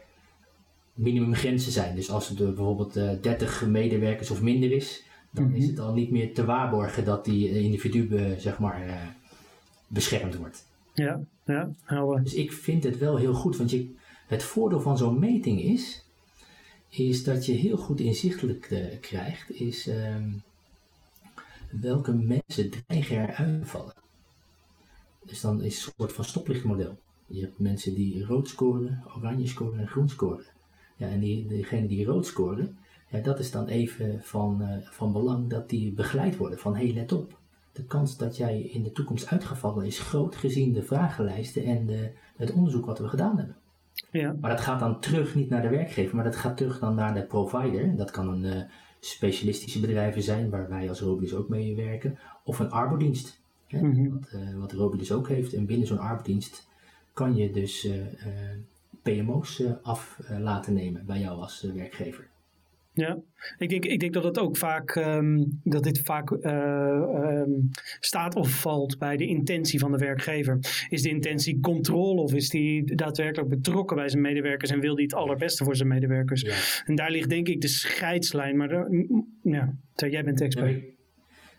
minimumgrenzen 0.95 1.73
zijn. 1.73 1.95
Dus 1.95 2.11
als 2.11 2.29
er 2.29 2.35
bijvoorbeeld 2.35 2.97
uh, 2.97 3.11
30 3.21 3.67
medewerkers 3.67 4.31
of 4.31 4.43
minder 4.43 4.73
is, 4.73 5.05
dan 5.31 5.45
Mhm. 5.45 5.55
is 5.55 5.67
het 5.67 5.79
al 5.79 5.93
niet 5.95 6.11
meer 6.11 6.35
te 6.35 6.45
waarborgen 6.45 7.05
dat 7.05 7.25
die 7.25 7.51
uh, 7.51 7.57
individu 7.57 8.07
be, 8.09 8.35
zeg 8.39 8.59
maar, 8.59 8.87
uh, 8.87 9.03
beschermd 9.87 10.37
wordt. 10.37 10.67
Ja, 10.95 11.21
ja, 11.45 11.71
helder. 11.83 12.23
Dus 12.23 12.35
ik 12.35 12.53
vind 12.53 12.85
het 12.85 12.99
wel 12.99 13.17
heel 13.17 13.35
goed, 13.35 13.57
want 13.57 13.71
je, 13.71 13.95
het 14.27 14.43
voordeel 14.43 14.81
van 14.81 14.99
zo'n 14.99 15.19
meting 15.19 15.61
is, 15.63 16.05
is 16.89 17.25
dat 17.25 17.47
je 17.47 17.53
heel 17.53 17.77
goed 17.77 18.01
inzichtelijk 18.01 18.71
uh, 18.71 19.01
krijgt, 19.01 19.51
is 19.51 19.87
um, 19.87 20.43
welke 21.71 22.13
mensen 22.13 22.71
dreigen 22.71 23.17
er 23.17 23.35
uit 23.35 23.61
te 23.61 23.67
vallen. 23.67 23.95
Dus 25.25 25.41
dan 25.41 25.63
is 25.63 25.77
het 25.79 25.87
een 25.87 25.93
soort 25.97 26.13
van 26.13 26.25
stoplichtmodel. 26.25 26.99
Je 27.29 27.41
hebt 27.41 27.59
mensen 27.59 27.95
die 27.95 28.25
rood 28.25 28.49
scoren, 28.49 29.03
oranje 29.17 29.47
scoren 29.47 29.79
en 29.79 29.89
groen 29.89 30.09
scoren. 30.09 30.45
Ja, 30.97 31.09
en 31.09 31.21
die, 31.21 31.47
degene 31.47 31.87
die 31.87 32.05
rood 32.05 32.27
scoren, 32.27 32.77
ja, 33.09 33.19
dat 33.19 33.39
is 33.39 33.51
dan 33.51 33.67
even 33.67 34.21
van, 34.23 34.63
uh, 34.63 34.69
van 34.83 35.13
belang 35.13 35.51
dat 35.51 35.69
die 35.69 35.93
begeleid 35.93 36.37
worden. 36.37 36.59
Van 36.59 36.77
hé, 36.77 36.85
hey, 36.85 36.95
let 36.95 37.13
op. 37.13 37.39
De 37.73 37.85
kans 37.85 38.17
dat 38.17 38.37
jij 38.37 38.61
in 38.61 38.83
de 38.83 38.93
toekomst 38.93 39.27
uitgevallen 39.27 39.87
is 39.87 39.99
groot 39.99 40.37
gezien 40.37 40.73
de 40.73 40.83
vragenlijsten 40.83 41.65
en 41.65 41.87
de, 41.87 42.11
het 42.37 42.53
onderzoek 42.53 42.87
wat 42.87 42.99
we 42.99 43.09
gedaan 43.09 43.37
hebben. 43.37 43.57
Ja. 44.11 44.37
Maar 44.41 44.51
dat 44.51 44.61
gaat 44.61 44.81
dan 44.81 45.01
terug 45.01 45.35
niet 45.35 45.49
naar 45.49 45.63
de 45.63 45.69
werkgever, 45.69 46.15
maar 46.15 46.25
dat 46.25 46.37
gaat 46.37 46.57
terug 46.57 46.79
dan 46.79 46.95
naar 46.95 47.15
de 47.15 47.23
provider. 47.23 47.97
Dat 47.97 48.11
kan 48.11 48.29
een 48.29 48.57
uh, 48.57 48.63
specialistische 49.01 49.81
bedrijven 49.81 50.23
zijn, 50.23 50.51
waar 50.51 50.69
wij 50.69 50.89
als 50.89 51.01
Robidus 51.01 51.35
ook 51.35 51.49
mee 51.49 51.77
werken. 51.77 52.19
Of 52.45 52.59
een 52.59 52.71
arbodienst, 52.71 53.41
hè, 53.67 53.81
mm 53.81 53.95
-hmm. 53.95 54.11
wat, 54.11 54.33
uh, 54.35 54.59
wat 54.59 54.73
Robidus 54.73 55.13
ook 55.13 55.29
heeft. 55.29 55.53
En 55.53 55.67
binnen 55.67 55.87
zo'n 55.87 55.99
arbodienst 55.99 56.68
kan 57.19 57.37
je 57.37 57.51
dus 57.51 57.85
uh, 57.85 57.93
PMO's 59.03 59.63
af 59.83 60.21
laten 60.39 60.75
nemen 60.75 61.07
bij 61.07 61.19
jou 61.19 61.41
als 61.41 61.67
werkgever. 61.75 62.29
Ja, 62.93 63.19
ik 63.59 63.69
denk, 63.69 63.85
ik 63.85 64.01
denk 64.01 64.13
dat 64.13 64.25
het 64.25 64.39
ook 64.39 64.57
vaak, 64.57 64.95
um, 64.95 65.61
dat 65.65 65.83
dit 65.83 66.01
vaak 66.01 66.31
uh, 66.31 67.43
um, 67.45 67.71
staat 68.01 68.35
of 68.35 68.61
valt 68.61 68.99
bij 68.99 69.17
de 69.17 69.27
intentie 69.27 69.79
van 69.79 69.93
de 69.93 69.99
werkgever. 69.99 70.59
Is 70.89 71.03
de 71.03 71.09
intentie 71.09 71.61
controle 71.61 72.21
of 72.21 72.35
is 72.35 72.49
die 72.49 72.95
daadwerkelijk 72.95 73.49
betrokken 73.49 73.97
bij 73.97 74.09
zijn 74.09 74.23
medewerkers 74.23 74.71
en 74.71 74.81
wil 74.81 74.95
die 74.95 75.05
het 75.05 75.15
allerbeste 75.15 75.65
voor 75.65 75.77
zijn 75.77 75.89
medewerkers? 75.89 76.41
Ja. 76.41 76.83
En 76.85 76.95
daar 76.95 77.11
ligt 77.11 77.29
denk 77.29 77.49
ik 77.49 77.61
de 77.61 77.69
scheidslijn. 77.69 78.57
Maar 78.57 78.89
ja, 79.43 79.75
jij 79.95 80.25
bent 80.25 80.41
expert. 80.41 80.71
Nee, 80.71 80.97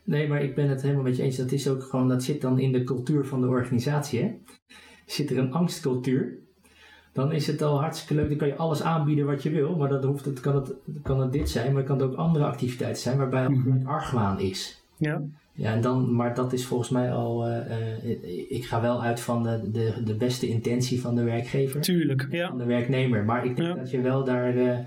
nee, 0.04 0.28
maar 0.28 0.44
ik 0.44 0.56
ben 0.56 0.70
het 0.70 0.82
helemaal 0.82 1.04
met 1.04 1.18
je 1.18 1.24
eens. 1.24 1.38
Dat 1.38 1.52
is 1.52 1.68
ook 1.68 1.84
gewoon, 1.84 2.08
dat 2.08 2.24
zit 2.24 2.42
dan 2.42 2.60
in 2.60 2.72
de 2.72 2.84
cultuur 2.84 3.26
van 3.26 3.42
de 3.42 3.48
organisatie. 3.48 4.22
Hè? 4.22 4.36
Zit 5.12 5.30
er 5.30 5.38
een 5.38 5.54
angstcultuur, 5.54 6.38
dan 7.14 7.32
is 7.32 7.48
het 7.48 7.62
al 7.62 7.80
hartstikke 7.80 8.16
leuk. 8.16 8.30
Dan 8.30 8.38
kan 8.38 8.48
je 8.48 8.56
alles 8.56 8.82
aanbieden 8.82 9.26
wat 9.26 9.44
je 9.44 9.50
wil. 9.50 9.76
Maar 9.76 9.90
dat 9.90 10.04
hoeft, 10.04 10.26
het, 10.26 10.40
kan, 10.40 10.56
het, 10.56 10.74
kan 11.04 11.22
het 11.22 11.32
dit 11.32 11.50
zijn, 11.50 11.68
maar 11.68 11.78
het 11.78 11.88
kan 11.88 12.00
het 12.00 12.08
ook 12.08 12.16
andere 12.16 12.46
activiteiten 12.46 13.02
zijn 13.02 13.18
waarbij 13.18 13.46
al 13.46 13.56
gelijk 13.56 13.88
argwaan 13.88 14.40
is. 14.40 14.84
Ja. 14.98 15.22
Ja, 15.54 15.74
en 15.74 15.82
dan, 15.82 16.16
maar 16.16 16.36
dat 16.36 16.54
is 16.54 16.66
volgens 16.66 16.90
mij 16.90 17.12
al. 17.12 17.50
Uh, 17.50 18.52
ik 18.52 18.66
ga 18.66 18.82
wel 18.82 19.04
uit 19.04 19.20
van 19.20 19.44
de, 19.44 19.72
de, 19.72 20.02
de 20.04 20.16
beste 20.16 20.48
intentie 20.48 21.02
van 21.02 21.16
de 21.16 21.24
werkgever. 21.24 21.82
Tuurlijk, 21.82 22.28
ja. 22.32 22.48
Van 22.48 22.58
de 22.58 22.66
werknemer. 22.66 23.26
Maar 23.26 23.46
ik 23.46 23.56
denk 23.56 23.76
dat 23.76 23.92
je 23.92 24.02
wel 24.02 24.24
daar 24.24 24.54
de, 24.54 24.84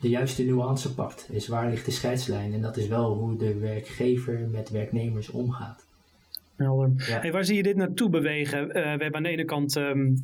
de 0.00 0.08
juiste 0.08 0.42
nuance 0.42 0.94
pakt. 0.94 1.28
Is 1.30 1.48
waar 1.48 1.70
ligt 1.70 1.84
de 1.84 1.90
scheidslijn? 1.90 2.52
En 2.52 2.60
dat 2.60 2.76
is 2.76 2.88
wel 2.88 3.14
hoe 3.14 3.36
de 3.36 3.58
werkgever 3.58 4.48
met 4.50 4.70
werknemers 4.70 5.30
omgaat. 5.30 5.83
Helder. 6.56 6.92
Hey, 6.96 7.32
waar 7.32 7.44
zie 7.44 7.56
je 7.56 7.62
dit 7.62 7.76
naartoe 7.76 8.08
bewegen? 8.08 8.66
Uh, 8.66 8.72
we 8.72 8.80
hebben 8.80 9.14
aan 9.14 9.22
de 9.22 9.28
ene 9.28 9.44
kant 9.44 9.76
um, 9.76 10.22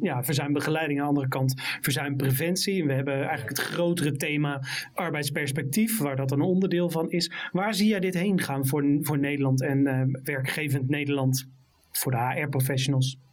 ja, 0.00 0.24
verzuimbegeleiding, 0.24 0.98
aan 0.98 1.04
de 1.04 1.10
andere 1.10 1.28
kant 1.28 1.54
verzuimpreventie. 1.80 2.80
En 2.80 2.86
we 2.86 2.92
hebben 2.92 3.14
eigenlijk 3.14 3.48
het 3.48 3.60
grotere 3.60 4.12
thema 4.12 4.62
arbeidsperspectief, 4.94 5.98
waar 5.98 6.16
dat 6.16 6.32
een 6.32 6.40
onderdeel 6.40 6.90
van 6.90 7.10
is. 7.10 7.32
Waar 7.52 7.74
zie 7.74 7.88
jij 7.88 8.00
dit 8.00 8.14
heen 8.14 8.40
gaan 8.40 8.66
voor, 8.66 8.98
voor 9.00 9.18
Nederland 9.18 9.62
en 9.62 9.86
uh, 9.86 10.02
werkgevend 10.22 10.88
Nederland 10.88 11.48
voor 11.90 12.12
de 12.12 12.18
HR-professionals? 12.18 13.23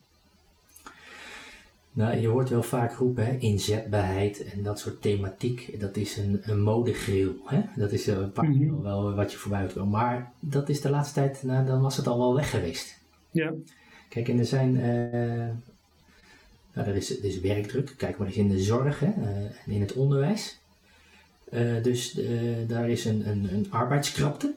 Nou, 1.94 2.18
je 2.18 2.28
hoort 2.28 2.50
wel 2.50 2.64
vaak 2.64 2.94
roepen, 2.94 3.26
hè, 3.26 3.38
inzetbaarheid 3.38 4.44
en 4.44 4.64
dat 4.64 4.80
soort 4.80 5.02
thematiek, 5.02 5.80
dat 5.80 5.96
is 5.96 6.18
een, 6.18 6.40
een 6.44 6.62
modegril. 6.62 7.36
Hè? 7.46 7.62
Dat 7.76 7.92
is 7.92 8.08
een 8.08 8.32
paar 8.32 8.50
mm 8.50 8.70
-hmm. 8.70 8.82
wel 8.82 9.14
wat 9.14 9.32
je 9.32 9.38
voorbij 9.38 9.68
komt. 9.68 9.92
Maar 9.92 10.32
dat 10.40 10.70
is 10.70 10.82
de 10.82 10.90
laatste 10.90 11.14
tijd, 11.14 11.44
nou, 11.44 11.66
dan 11.66 11.82
was 11.82 11.98
het 11.98 12.08
al 12.08 12.18
wel 12.18 12.36
weg 12.36 12.50
geweest. 12.50 13.00
Ja. 13.32 13.54
Kijk, 14.10 14.30
en 14.30 14.40
er 14.40 14.46
zijn, 14.46 14.76
uh, 14.76 14.84
nou, 16.74 16.88
er, 16.88 16.96
is, 16.96 17.20
er 17.20 17.26
is 17.26 17.40
werkdruk, 17.40 17.94
kijk 17.98 18.18
maar 18.18 18.28
eens 18.28 18.36
in 18.36 18.50
de 18.50 18.60
zorg 18.60 19.00
hè, 19.00 19.08
uh, 19.08 19.28
en 19.66 19.72
in 19.72 19.82
het 19.82 19.94
onderwijs. 19.94 20.60
Uh, 21.50 21.84
dus 21.84 22.20
daar 22.68 22.90
is 22.90 23.06
een, 23.06 23.30
een, 23.30 23.54
een 23.54 23.68
arbeidskrapte. 23.70 24.54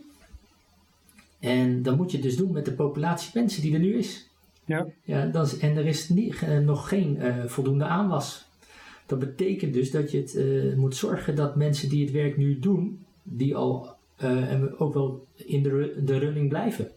En 1.39 1.83
dan 1.83 1.97
moet 1.97 2.11
je 2.11 2.19
dus 2.19 2.37
doen 2.37 2.53
met 2.53 2.65
de 2.65 2.73
populatie 2.73 3.31
mensen 3.35 3.63
die 3.63 3.75
er 3.75 3.81
nu 3.81 3.95
is. 3.95 4.29
Ja. 4.65 4.87
Ja, 5.03 5.27
dan 5.27 5.45
is, 5.45 5.59
en 5.59 5.77
er 5.77 5.87
is 5.87 6.09
niet, 6.09 6.43
uh, 6.43 6.59
nog 6.59 6.89
geen 6.89 7.17
uh, 7.17 7.45
voldoende 7.45 7.85
aanwas. 7.85 8.49
Dat 9.07 9.19
betekent 9.19 9.75
dus 9.75 9.91
dat 9.91 10.11
je 10.11 10.19
het 10.19 10.35
uh, 10.35 10.75
moet 10.75 10.97
zorgen 10.97 11.37
dat 11.37 11.57
mensen 11.57 11.89
die 11.89 12.05
het 12.05 12.13
werk 12.13 12.37
nu 12.37 12.59
doen, 12.59 13.05
die 13.23 13.57
al 13.57 13.97
en 14.17 14.79
ook 14.79 14.95
wel 14.95 15.27
in 15.35 15.63
de, 15.63 16.03
de 16.05 16.19
running 16.19 16.49
blijven. 16.49 16.91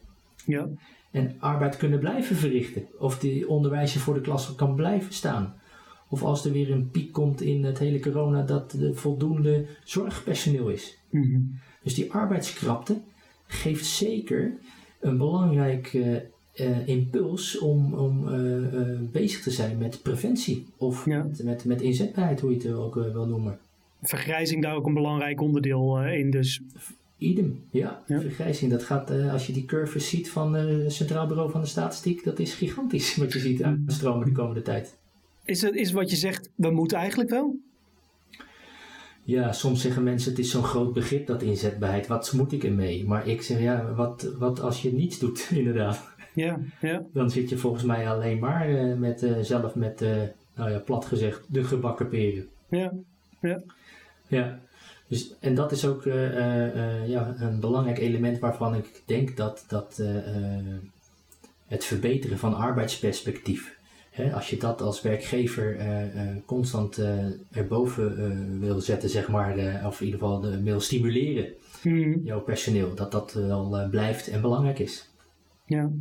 Ja. 0.46 0.68
En 1.12 1.36
arbeid 1.40 1.78
kunnen 1.78 2.00
blijven 2.00 2.36
verrichten. 2.36 2.88
Of 3.00 3.20
die 3.20 3.50
onderwijzer 3.50 4.02
voor 4.02 4.14
de 4.14 4.22
klas 4.22 4.56
kan 4.56 4.76
blijven 4.76 5.14
staan. 5.14 5.56
Of 6.10 6.24
als 6.24 6.46
er 6.46 6.52
weer 6.52 6.72
een 6.72 6.90
piek 6.90 7.12
komt 7.12 7.42
in 7.42 7.64
het 7.64 7.80
hele 7.80 8.00
corona, 8.00 8.42
dat 8.42 8.74
er 8.74 8.96
voldoende 8.96 9.66
zorgpersoneel 9.84 10.70
is. 10.70 10.98
Mm 11.10 11.24
-hmm. 11.24 11.60
Dus 11.84 11.96
die 11.96 12.12
arbeidskrapte 12.12 13.02
geeft 13.48 13.86
zeker 13.86 14.54
een 15.00 15.18
belangrijk 15.18 15.94
uh, 15.94 16.18
impuls 16.86 17.60
om, 17.60 17.94
om 17.94 18.28
uh, 18.28 18.74
uh, 18.74 19.00
bezig 19.12 19.44
te 19.44 19.52
zijn 19.52 19.78
met 19.78 20.02
preventie 20.02 20.66
of 20.78 21.06
ja. 21.06 21.24
met, 21.24 21.44
met, 21.44 21.66
met, 21.66 21.82
inzetbaarheid, 21.82 22.40
hoe 22.40 22.52
je 22.52 22.58
het 22.58 22.74
ook 22.74 22.96
wil 22.96 23.26
noemen. 23.26 23.60
Vergrijzing 24.02 24.62
daar 24.64 24.76
ook 24.76 24.86
een 24.86 24.94
belangrijk 24.94 25.42
onderdeel 25.42 26.04
in, 26.04 26.30
dus. 26.30 26.62
Idem, 27.18 27.64
ja. 27.72 28.04
ja. 28.08 28.20
Vergrijzing, 28.22 28.72
dat 28.72 28.84
gaat, 28.84 29.12
als 29.12 29.48
je 29.48 29.54
die 29.54 29.66
curves 29.66 30.10
ziet 30.10 30.30
van 30.30 30.54
het 30.54 30.94
Centraal 30.94 31.28
Bureau 31.28 31.52
van 31.52 31.62
de 31.62 31.68
Statistiek, 31.68 32.24
dat 32.24 32.40
is 32.40 32.54
gigantisch 32.54 33.16
wat 33.16 33.34
je 33.34 33.40
ziet 33.40 33.64
uitstromen 33.64 34.26
de 34.26 34.32
komende 34.32 34.62
tijd. 34.62 34.98
Is 35.46 35.62
het 35.62 35.76
is 35.76 35.92
wat 35.92 36.10
je 36.10 36.16
zegt, 36.16 36.50
we 36.56 36.72
moeten 36.72 36.98
eigenlijk 36.98 37.30
wel? 37.30 37.60
Ja, 39.28 39.52
soms 39.52 39.82
zeggen 39.82 40.04
mensen 40.04 40.30
het 40.30 40.40
is 40.40 40.52
zo'n 40.52 40.64
groot 40.64 40.94
begrip 40.94 41.28
dat 41.28 41.42
inzetbaarheid. 41.42 42.08
Wat 42.08 42.34
moet 42.34 42.52
ik 42.52 42.64
ermee? 42.64 43.06
Maar 43.06 43.28
ik 43.28 43.42
zeg 43.42 43.60
ja, 43.60 43.94
wat, 43.94 44.34
wat 44.38 44.60
als 44.60 44.82
je 44.82 44.94
niets 44.94 45.20
doet, 45.20 45.48
inderdaad. 45.62 46.16
Ja, 46.38 46.60
ja. 46.82 47.06
Dan 47.14 47.30
zit 47.30 47.50
je 47.50 47.58
volgens 47.58 47.84
mij 47.84 48.10
alleen 48.10 48.40
maar 48.40 48.70
uh, 48.70 48.96
met, 48.96 49.24
uh, 49.24 49.38
zelf 49.42 49.76
met, 49.76 50.02
uh, 50.02 50.22
nou 50.56 50.72
ja, 50.72 50.80
plat 50.80 51.06
gezegd, 51.06 51.46
de 51.48 51.64
gebakken 51.64 52.10
peren. 52.10 52.48
Ja, 52.70 52.94
ja. 53.42 53.62
Ja, 54.28 54.60
dus, 55.08 55.34
en 55.40 55.56
dat 55.56 55.72
is 55.72 55.86
ook 55.86 56.04
ja, 57.06 57.36
een 57.40 57.60
belangrijk 57.60 57.98
element 57.98 58.40
waarvan 58.40 58.76
ik 58.76 59.04
denk 59.06 59.38
dat, 59.38 59.66
dat 59.68 60.02
het 61.68 61.86
verbeteren 61.86 62.38
van 62.38 62.56
arbeidsperspectief, 62.56 63.78
hè, 64.10 64.34
als 64.34 64.50
je 64.50 64.58
dat 64.58 64.82
als 64.82 65.02
werkgever 65.02 65.78
constant 66.46 67.02
erboven 67.52 68.60
wil 68.60 68.82
zetten, 68.82 69.10
zeg 69.10 69.28
maar, 69.28 69.82
of 69.86 70.00
in 70.00 70.06
ieder 70.06 70.20
geval 70.20 70.62
wil 70.64 70.80
stimuleren, 70.80 71.54
mm. 71.84 72.22
jouw 72.24 72.42
personeel, 72.42 72.96
dat 72.96 73.12
dat 73.12 73.34
wel 73.34 73.88
blijft 73.90 74.28
en 74.28 74.42
belangrijk 74.42 74.80
is. 74.80 75.10
Ja. 75.68 75.92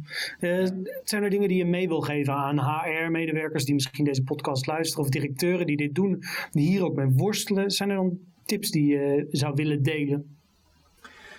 Uh, 0.40 0.66
zijn 1.04 1.22
er 1.22 1.30
dingen 1.30 1.48
die 1.48 1.56
je 1.56 1.64
mee 1.64 1.88
wil 1.88 2.00
geven 2.00 2.34
aan 2.34 2.58
HR-medewerkers 2.58 3.64
die 3.64 3.74
misschien 3.74 4.04
deze 4.04 4.22
podcast 4.22 4.66
luisteren 4.66 5.04
of 5.04 5.10
directeuren 5.10 5.66
die 5.66 5.76
dit 5.76 5.94
doen, 5.94 6.22
die 6.50 6.68
hier 6.68 6.84
ook 6.84 6.96
mee 6.96 7.08
worstelen? 7.08 7.70
Zijn 7.70 7.90
er 7.90 7.96
dan 7.96 8.18
tips 8.44 8.70
die 8.70 8.86
je 8.86 9.26
zou 9.30 9.54
willen 9.54 9.82
delen? 9.82 10.36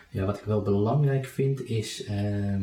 Ja, 0.10 0.26
wat 0.26 0.38
ik 0.38 0.44
wel 0.44 0.62
belangrijk 0.62 1.26
vind 1.26 1.66
is 1.66 2.10
uh, 2.10 2.56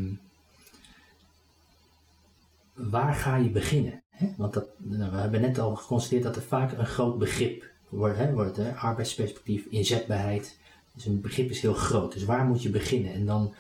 waar 2.75 3.15
ga 3.15 3.37
je 3.37 3.51
beginnen? 3.51 4.03
Want 4.37 4.53
dat, 4.53 4.69
nou, 4.79 5.11
we 5.11 5.17
hebben 5.17 5.41
net 5.41 5.59
al 5.59 5.77
geconstateerd 5.77 6.23
dat 6.23 6.37
er 6.37 6.43
vaak 6.43 6.73
een 6.73 6.87
groot 6.87 7.19
begrip 7.19 7.71
wordt. 7.89 8.19
Hè? 8.19 8.33
wordt? 8.33 8.59
Arbeidsperspectief, 8.77 9.67
inzetbaarheid. 9.67 10.59
Dus 10.95 11.07
een 11.07 11.21
begrip 11.21 11.51
is 11.51 11.61
heel 11.61 11.75
groot. 11.75 12.13
Dus 12.13 12.25
waar 12.25 12.45
moet 12.45 12.63
je 12.63 12.71
beginnen? 12.71 13.13
En 13.13 13.27
dan 13.27 13.55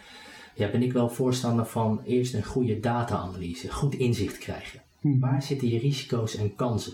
ja, 0.54 0.70
ben 0.70 0.82
ik 0.82 0.92
wel 0.92 1.08
voorstander 1.10 1.66
van 1.66 2.00
eerst 2.06 2.34
een 2.34 2.44
goede 2.44 2.80
data-analyse, 2.80 3.72
goed 3.72 3.94
inzicht 3.94 4.38
krijgen. 4.38 4.80
Hmm. 5.00 5.20
Waar 5.20 5.42
zitten 5.42 5.68
je 5.68 5.78
risico's 5.78 6.36
en 6.36 6.54
kansen? 6.54 6.92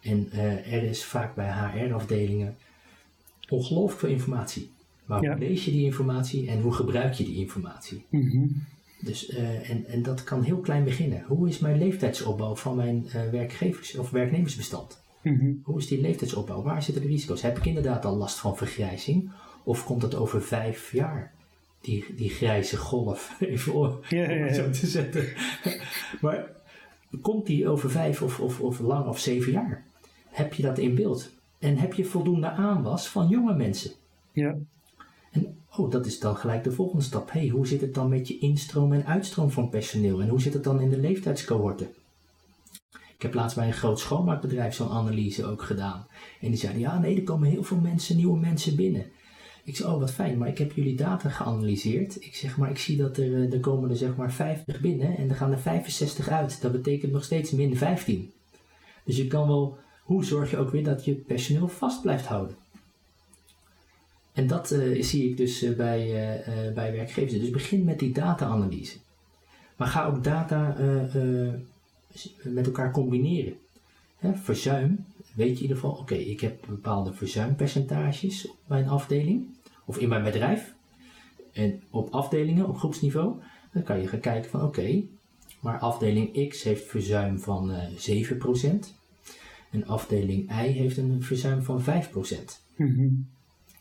En 0.00 0.28
uh, 0.34 0.72
er 0.72 0.82
is 0.82 1.04
vaak 1.04 1.34
bij 1.34 1.50
HR-afdelingen 1.52 2.56
ongelooflijk 3.48 4.00
veel 4.00 4.08
informatie. 4.08 4.70
Maar 5.04 5.22
Ja. 5.22 5.30
hoe 5.36 5.46
lees 5.46 5.64
je 5.64 5.70
die 5.70 5.84
informatie 5.84 6.48
en 6.48 6.60
hoe 6.60 6.72
gebruik 6.72 7.12
je 7.14 7.24
die 7.24 7.36
informatie? 7.36 8.04
Mhm. 8.08 8.46
Dus, 9.00 9.28
eh, 9.28 9.70
en, 9.70 9.86
en 9.86 10.02
dat 10.02 10.24
kan 10.24 10.42
heel 10.42 10.58
klein 10.58 10.84
beginnen. 10.84 11.24
Hoe 11.26 11.48
is 11.48 11.58
mijn 11.58 11.78
leeftijdsopbouw 11.78 12.56
van 12.56 12.76
mijn 12.76 13.06
eh, 13.12 13.30
werkgevers- 13.30 13.96
of 13.96 14.10
werknemersbestand? 14.10 15.00
Mhm. 15.22 15.52
Hoe 15.62 15.78
is 15.78 15.86
die 15.86 16.00
leeftijdsopbouw? 16.00 16.62
Waar 16.62 16.82
zitten 16.82 17.02
de 17.02 17.08
risico's? 17.08 17.42
Heb 17.42 17.58
ik 17.58 17.66
inderdaad 17.66 18.04
al 18.04 18.16
last 18.16 18.38
van 18.38 18.56
vergrijzing? 18.56 19.30
Of 19.62 19.84
komt 19.84 20.02
het 20.02 20.14
over 20.14 20.42
vijf 20.42 20.92
jaar? 20.92 21.32
Die, 21.84 22.04
die 22.16 22.30
grijze 22.30 22.76
golf, 22.76 23.36
even 23.40 23.74
om 23.74 23.98
Ja, 24.08 24.30
ja, 24.30 24.36
om 24.36 24.42
het 24.42 24.56
ja. 24.56 24.62
zo 24.62 24.70
te 24.70 24.86
zetten. 24.86 25.24
maar 26.22 26.50
komt 27.20 27.46
die 27.46 27.68
over 27.68 27.90
vijf 27.90 28.22
of, 28.22 28.40
of, 28.40 28.60
of 28.60 28.78
lang 28.78 29.06
of 29.06 29.18
zeven 29.18 29.52
jaar? 29.52 29.84
Heb 30.28 30.54
je 30.54 30.62
dat 30.62 30.78
in 30.78 30.94
beeld? 30.94 31.30
En 31.58 31.76
heb 31.76 31.94
je 31.94 32.04
voldoende 32.04 32.50
aanwas 32.50 33.08
van 33.08 33.28
jonge 33.28 33.54
mensen? 33.54 33.90
Ja. 34.32 34.56
En 35.30 35.56
oh, 35.76 35.90
dat 35.90 36.06
is 36.06 36.18
dan 36.18 36.36
gelijk 36.36 36.64
de 36.64 36.72
volgende 36.72 37.04
stap. 37.04 37.30
hey, 37.30 37.48
hoe 37.48 37.66
zit 37.66 37.80
het 37.80 37.94
dan 37.94 38.08
met 38.08 38.28
je 38.28 38.38
instroom 38.38 38.92
en 38.92 39.06
uitstroom 39.06 39.50
van 39.50 39.68
personeel? 39.68 40.20
En 40.20 40.28
hoe 40.28 40.40
zit 40.40 40.52
het 40.52 40.64
dan 40.64 40.80
in 40.80 40.90
de 40.90 40.98
leeftijdscohorten? 40.98 41.88
Ik 42.92 43.22
heb 43.22 43.34
laatst 43.34 43.56
bij 43.56 43.66
een 43.66 43.72
groot 43.72 44.00
schoonmaakbedrijf 44.00 44.74
zo'n 44.74 44.88
analyse 44.88 45.44
ook 45.44 45.62
gedaan. 45.62 46.06
En 46.40 46.48
die 46.48 46.58
zeiden, 46.58 46.80
ja 46.80 46.98
nee, 46.98 47.16
er 47.16 47.22
komen 47.22 47.48
heel 47.48 47.62
veel 47.62 47.80
mensen, 47.80 48.16
nieuwe 48.16 48.38
mensen 48.38 48.76
binnen. 48.76 49.06
Ik 49.64 49.76
zei, 49.76 49.92
oh 49.92 49.98
wat 49.98 50.12
fijn, 50.12 50.38
maar 50.38 50.48
ik 50.48 50.58
heb 50.58 50.72
jullie 50.72 50.96
data 50.96 51.28
geanalyseerd. 51.28 52.24
Ik 52.24 52.34
zeg, 52.34 52.56
maar 52.56 52.70
ik 52.70 52.78
zie 52.78 52.96
dat 52.96 53.16
er, 53.16 53.34
eh, 53.34 53.52
er 53.52 53.60
komen 53.60 53.90
er 53.90 53.96
zeg 53.96 54.16
maar 54.16 54.32
50 54.32 54.80
binnen 54.80 55.16
en 55.16 55.30
er 55.30 55.36
gaan 55.36 55.52
er 55.52 55.58
65 55.58 56.28
uit. 56.28 56.60
Dat 56.62 56.72
betekent 56.72 57.12
nog 57.12 57.24
steeds 57.24 57.50
min 57.50 57.76
15. 57.76 58.32
Dus 59.04 59.16
je 59.16 59.26
kan 59.26 59.48
wel, 59.48 59.78
hoe 60.02 60.24
zorg 60.24 60.50
je 60.50 60.56
ook 60.56 60.70
weer 60.70 60.84
dat 60.84 61.04
je 61.04 61.14
personeel 61.14 61.68
vast 61.68 62.02
blijft 62.02 62.26
houden? 62.26 62.56
En 64.32 64.46
dat 64.46 64.70
eh, 64.70 65.02
zie 65.02 65.30
ik 65.30 65.36
dus 65.36 65.62
eh, 65.62 65.76
bij, 65.76 66.42
bij 66.74 66.92
werkgevers. 66.92 67.40
Dus 67.40 67.50
begin 67.50 67.84
met 67.84 67.98
die 67.98 68.12
data-analyse. 68.12 68.96
Maar 69.76 69.88
ga 69.88 70.06
ook 70.06 70.24
data 70.24 70.76
met 72.42 72.66
elkaar 72.66 72.90
combineren. 72.90 73.56
Hè, 74.18 74.34
verzuim, 74.34 75.04
weet 75.34 75.48
je 75.48 75.54
in 75.54 75.60
ieder 75.60 75.76
geval, 75.76 75.90
oké, 75.96 76.14
ik 76.14 76.40
heb 76.40 76.64
bepaalde 76.68 77.12
verzuimpercentages 77.12 78.48
op 78.48 78.56
mijn 78.66 78.88
afdeling 78.88 79.46
of 79.84 79.98
in 79.98 80.08
mijn 80.08 80.22
bedrijf. 80.22 80.74
En 81.52 81.82
op 81.90 82.10
afdelingen, 82.10 82.68
op 82.68 82.76
groepsniveau, 82.78 83.34
dan 83.72 83.82
kan 83.82 84.00
je 84.00 84.06
gaan 84.08 84.20
kijken 84.20 84.50
van 84.50 84.62
oké, 84.62 85.02
maar 85.60 85.78
afdeling 85.78 86.48
X 86.48 86.62
heeft 86.62 86.84
verzuim 86.84 87.40
van 87.40 87.70
eh 87.70 87.88
7%. 87.96 88.94
En 89.70 89.86
afdeling 89.86 90.50
Y 90.50 90.66
heeft 90.66 90.96
een 90.96 91.22
verzuim 91.22 91.62
van 91.62 91.82
5%. 91.82 92.62
Mhm. 92.76 93.08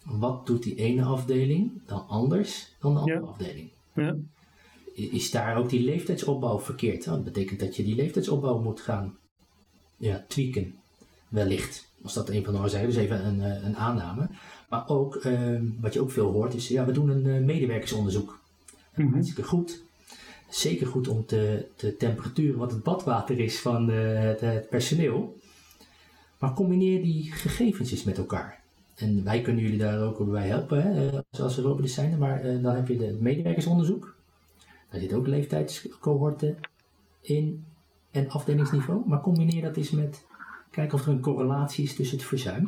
Wat 0.05 0.45
doet 0.47 0.63
die 0.63 0.75
ene 0.75 1.03
afdeling 1.03 1.81
dan 1.85 2.07
anders 2.07 2.75
dan 2.79 2.93
de 2.93 2.99
andere 2.99 3.19
Ja. 3.19 3.25
afdeling? 3.25 3.71
Ja. 3.93 4.15
Is 4.93 5.31
daar 5.31 5.57
ook 5.57 5.69
die 5.69 5.83
leeftijdsopbouw 5.83 6.59
verkeerd? 6.59 7.05
Nou, 7.05 7.23
dat 7.23 7.33
betekent 7.33 7.59
dat 7.59 7.75
je 7.75 7.83
die 7.83 7.95
leeftijdsopbouw 7.95 8.61
moet 8.61 8.81
gaan 8.81 9.17
ja, 9.97 10.25
tweaken, 10.27 10.75
wellicht. 11.33 11.91
Als 12.03 12.13
dat 12.13 12.29
een 12.29 12.43
van 12.43 12.53
de 12.53 12.59
oorzaken 12.59 12.87
is, 12.87 12.95
even 12.95 13.25
een, 13.25 13.41
eh, 13.41 13.63
een 13.63 13.77
aanname. 13.77 14.29
Maar 14.69 14.87
ook, 14.87 15.15
ehm, 15.15 15.65
wat 15.79 15.93
je 15.93 16.01
ook 16.01 16.11
veel 16.11 16.31
hoort, 16.31 16.53
is 16.53 16.67
ja, 16.67 16.85
we 16.85 16.91
doen 16.91 17.09
een 17.09 17.25
eh, 17.25 17.45
medewerkersonderzoek. 17.45 18.39
Mm 18.95 19.11
Hartstikke 19.11 19.43
goed. 19.43 19.83
Zeker 20.49 20.87
goed 20.87 21.07
om 21.07 21.23
de, 21.27 21.65
de 21.75 21.97
temperatuur, 21.97 22.57
wat 22.57 22.71
het 22.71 22.83
badwater 22.83 23.39
is 23.39 23.59
van 23.59 23.85
de, 23.85 23.93
het 24.39 24.69
personeel. 24.69 25.37
Maar 26.39 26.53
combineer 26.53 27.01
die 27.01 27.31
gegevens 27.31 28.03
met 28.03 28.17
elkaar. 28.17 28.61
En 28.95 29.23
wij 29.23 29.41
kunnen 29.41 29.63
jullie 29.63 29.77
daar 29.77 30.01
ook 30.01 30.31
bij 30.31 30.47
helpen, 30.47 30.81
hè, 30.81 31.21
als 31.41 31.57
Robidus 31.57 31.93
zijn. 31.93 32.17
Maar 32.17 32.45
uh, 32.45 32.63
dan 32.63 32.75
heb 32.75 32.87
je 32.87 32.97
de 32.97 33.17
medewerkersonderzoek. 33.19 34.15
Daar 34.89 34.99
zit 34.99 35.13
ook 35.13 35.27
leeftijdscohorten 35.27 36.57
in 37.21 37.65
en 38.11 38.29
afdelingsniveau. 38.29 39.01
Maar 39.05 39.21
combineer 39.21 39.61
dat 39.61 39.77
eens 39.77 39.91
met 39.91 40.25
kijken 40.73 40.97
of 40.97 41.05
er 41.05 41.11
een 41.11 41.19
correlatie 41.19 41.83
is 41.83 41.95
tussen 41.95 42.17
het 42.17 42.27
verzuim. 42.27 42.65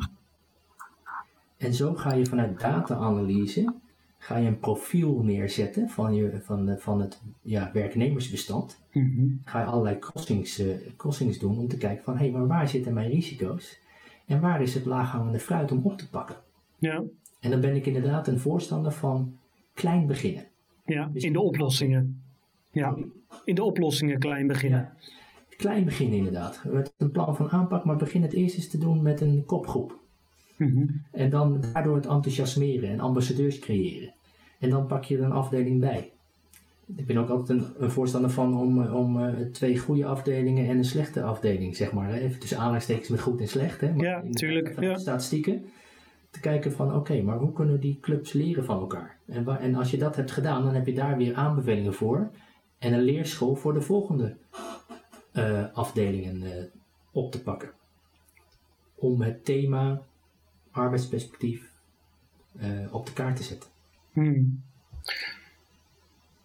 En 1.56 1.74
zo 1.74 1.94
ga 1.94 2.14
je 2.14 2.26
vanuit 2.26 2.60
data-analyse 2.60 3.74
ga 4.26 4.36
je 4.36 4.46
een 4.46 4.58
profiel 4.58 5.22
neerzetten 5.22 5.88
van, 5.88 6.14
je, 6.14 6.40
van, 6.42 6.66
de, 6.66 6.78
van 6.78 7.00
het 7.00 7.20
ja, 7.42 7.70
werknemersbestand. 7.72 8.80
Mhm. 8.92 9.26
Ga 9.44 9.60
je 9.60 9.66
allerlei 9.66 9.98
crossings, 9.98 10.60
uh, 10.60 10.74
crossings 10.96 11.38
doen 11.38 11.58
om 11.58 11.68
te 11.68 11.76
kijken 11.76 12.04
van 12.04 12.16
hé, 12.16 12.22
hey, 12.22 12.30
maar 12.30 12.46
waar 12.46 12.68
zitten 12.68 12.94
mijn 12.94 13.10
risico's? 13.10 13.78
En 14.26 14.40
waar 14.40 14.62
is 14.62 14.74
het 14.74 14.84
laaghangende 14.84 15.38
fruit 15.38 15.72
om 15.72 15.80
op 15.82 15.98
te 15.98 16.08
pakken? 16.08 16.36
Ja. 16.78 17.02
En 17.40 17.50
dan 17.50 17.60
ben 17.60 17.74
ik 17.74 17.86
inderdaad 17.86 18.28
een 18.28 18.40
voorstander 18.40 18.92
van 18.92 19.38
klein 19.74 20.06
beginnen. 20.06 20.44
Ja, 20.84 21.10
dus 21.12 21.24
in 21.24 21.32
de 21.32 21.40
oplossingen. 21.40 22.22
Ja, 22.70 22.96
in 23.44 23.54
de 23.54 23.64
oplossingen 23.64 24.18
klein 24.18 24.46
beginnen. 24.46 24.92
Klein 25.56 25.84
beginnen 25.84 26.18
inderdaad. 26.18 26.60
Met 26.64 26.94
een 26.96 27.10
plan 27.10 27.36
van 27.36 27.50
aanpak, 27.50 27.84
maar 27.84 27.96
begin 27.96 28.22
het 28.22 28.32
eerst 28.32 28.56
eens 28.56 28.68
te 28.68 28.78
doen 28.78 29.02
met 29.02 29.20
een 29.20 29.44
kopgroep. 29.46 29.98
Mhm. 30.56 30.86
En 31.12 31.30
dan 31.30 31.64
daardoor 31.72 31.96
het 31.96 32.06
enthousiasmeren 32.06 32.90
en 32.90 33.00
ambassadeurs 33.00 33.58
creëren. 33.58 34.14
En 34.58 34.70
dan 34.70 34.86
pak 34.86 35.04
je 35.04 35.16
er 35.16 35.24
een 35.24 35.32
afdeling 35.32 35.80
bij. 35.80 36.10
Ik 36.96 37.06
ben 37.06 37.16
ook 37.16 37.28
altijd 37.28 37.58
een, 37.58 37.66
een 37.78 37.90
voorstander 37.90 38.30
van 38.30 38.56
om, 38.56 38.86
om 38.86 39.20
uh, 39.20 39.34
twee 39.52 39.78
goede 39.78 40.06
afdelingen 40.06 40.68
en 40.68 40.76
een 40.76 40.84
slechte 40.84 41.22
afdeling, 41.22 41.76
zeg 41.76 41.92
maar. 41.92 42.12
Even 42.12 42.40
tussen 42.40 42.58
aanhalingstekens 42.58 43.08
met 43.08 43.20
goed 43.20 43.40
en 43.40 43.48
slecht. 43.48 43.80
Hè, 43.80 43.92
maar 43.94 44.06
ja, 44.06 44.22
natuurlijk. 44.24 44.80
Ja. 44.80 44.96
Statistieken. 44.96 45.64
Te 46.30 46.40
kijken 46.40 46.72
van 46.72 46.94
oké, 46.94 47.22
maar 47.22 47.38
hoe 47.38 47.52
kunnen 47.52 47.80
die 47.80 47.98
clubs 48.00 48.32
leren 48.32 48.64
van 48.64 48.80
elkaar? 48.80 49.16
En, 49.26 49.46
en 49.60 49.74
als 49.74 49.90
je 49.90 49.96
dat 49.96 50.16
hebt 50.16 50.30
gedaan, 50.30 50.64
dan 50.64 50.74
heb 50.74 50.86
je 50.86 50.94
daar 50.94 51.16
weer 51.16 51.34
aanbevelingen 51.34 51.94
voor. 51.94 52.30
En 52.78 52.92
een 52.92 53.02
leerschool 53.02 53.54
voor 53.54 53.74
de 53.74 53.80
volgende 53.80 54.36
afdelingen 55.72 56.42
uh, 56.42 56.50
op 57.12 57.32
te 57.32 57.42
pakken. 57.42 57.70
Om 58.94 59.20
het 59.20 59.44
thema 59.44 60.02
arbeidsperspectief 60.70 61.70
op 62.90 63.06
de 63.06 63.12
kaart 63.12 63.36
te 63.36 63.42
zetten. 63.42 63.70
Hmm. 64.12 64.62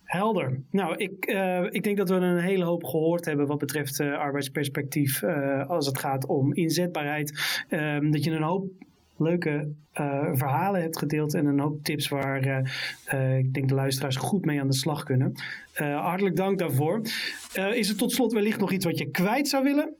Helder. 0.03 0.59
Nou, 0.69 0.95
ik, 0.95 1.25
ik 1.69 1.83
denk 1.83 1.97
dat 1.97 2.09
we 2.09 2.15
een 2.15 2.37
hele 2.37 2.63
hoop 2.63 2.83
gehoord 2.83 3.25
hebben 3.25 3.47
wat 3.47 3.57
betreft 3.57 3.99
arbeidsperspectief 3.99 5.23
als 5.67 5.85
het 5.85 5.99
gaat 5.99 6.25
om 6.25 6.53
inzetbaarheid. 6.53 7.63
Um, 7.69 8.11
dat 8.11 8.23
je 8.23 8.31
een 8.31 8.43
hoop 8.43 8.71
leuke 9.21 9.73
verhalen 10.33 10.81
hebt 10.81 10.97
gedeeld 10.97 11.33
en 11.33 11.45
een 11.45 11.59
hoop 11.59 11.83
tips 11.83 12.07
waar 12.07 12.65
ik 13.37 13.53
denk 13.53 13.69
de 13.69 13.75
luisteraars 13.75 14.15
goed 14.15 14.45
mee 14.45 14.59
aan 14.61 14.67
de 14.67 14.73
slag 14.73 15.03
kunnen. 15.03 15.33
hartelijk 15.75 16.35
dank 16.35 16.59
daarvoor. 16.59 17.01
is 17.73 17.89
er 17.89 17.97
tot 17.97 18.11
slot 18.11 18.33
wellicht 18.33 18.59
nog 18.59 18.71
iets 18.71 18.85
wat 18.85 18.97
je 18.97 19.09
kwijt 19.09 19.47
zou 19.47 19.63
willen? 19.63 19.95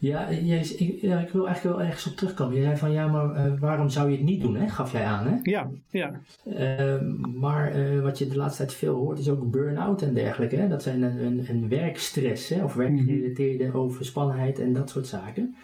Ja, 0.00 0.32
jij, 0.32 0.60
ik, 0.60 1.00
ja, 1.00 1.20
ik 1.20 1.28
wil 1.28 1.46
eigenlijk 1.46 1.76
wel 1.76 1.86
ergens 1.86 2.06
op 2.06 2.16
terugkomen. 2.16 2.56
Je 2.56 2.62
zei 2.62 2.76
van 2.76 2.92
ja, 2.92 3.06
maar 3.06 3.46
uh, 3.46 3.60
waarom 3.60 3.88
zou 3.88 4.10
je 4.10 4.16
het 4.16 4.24
niet 4.24 4.40
doen, 4.40 4.56
hè? 4.56 4.68
gaf 4.68 4.92
jij 4.92 5.04
aan. 5.04 5.26
Hè? 5.26 5.38
Ja, 5.42 5.70
ja. 5.90 6.20
Uh, 6.44 7.00
maar 7.34 7.78
uh, 7.78 8.02
wat 8.02 8.18
je 8.18 8.28
de 8.28 8.36
laatste 8.36 8.62
tijd 8.62 8.76
veel 8.76 8.94
hoort 8.94 9.18
is 9.18 9.28
ook 9.28 9.50
burn-out 9.50 10.02
en 10.02 10.14
dergelijke. 10.14 10.56
Hè? 10.56 10.68
Dat 10.68 10.82
zijn 10.82 11.02
een, 11.02 11.24
een, 11.24 11.46
een 11.48 11.68
werkstress 11.68 12.48
hè? 12.48 12.64
of 12.64 12.74
werkgerelateerde 12.74 13.74
overspannenheid 13.74 14.58
en 14.58 14.72
dat 14.72 14.90
soort 14.90 15.06
zaken. 15.06 15.56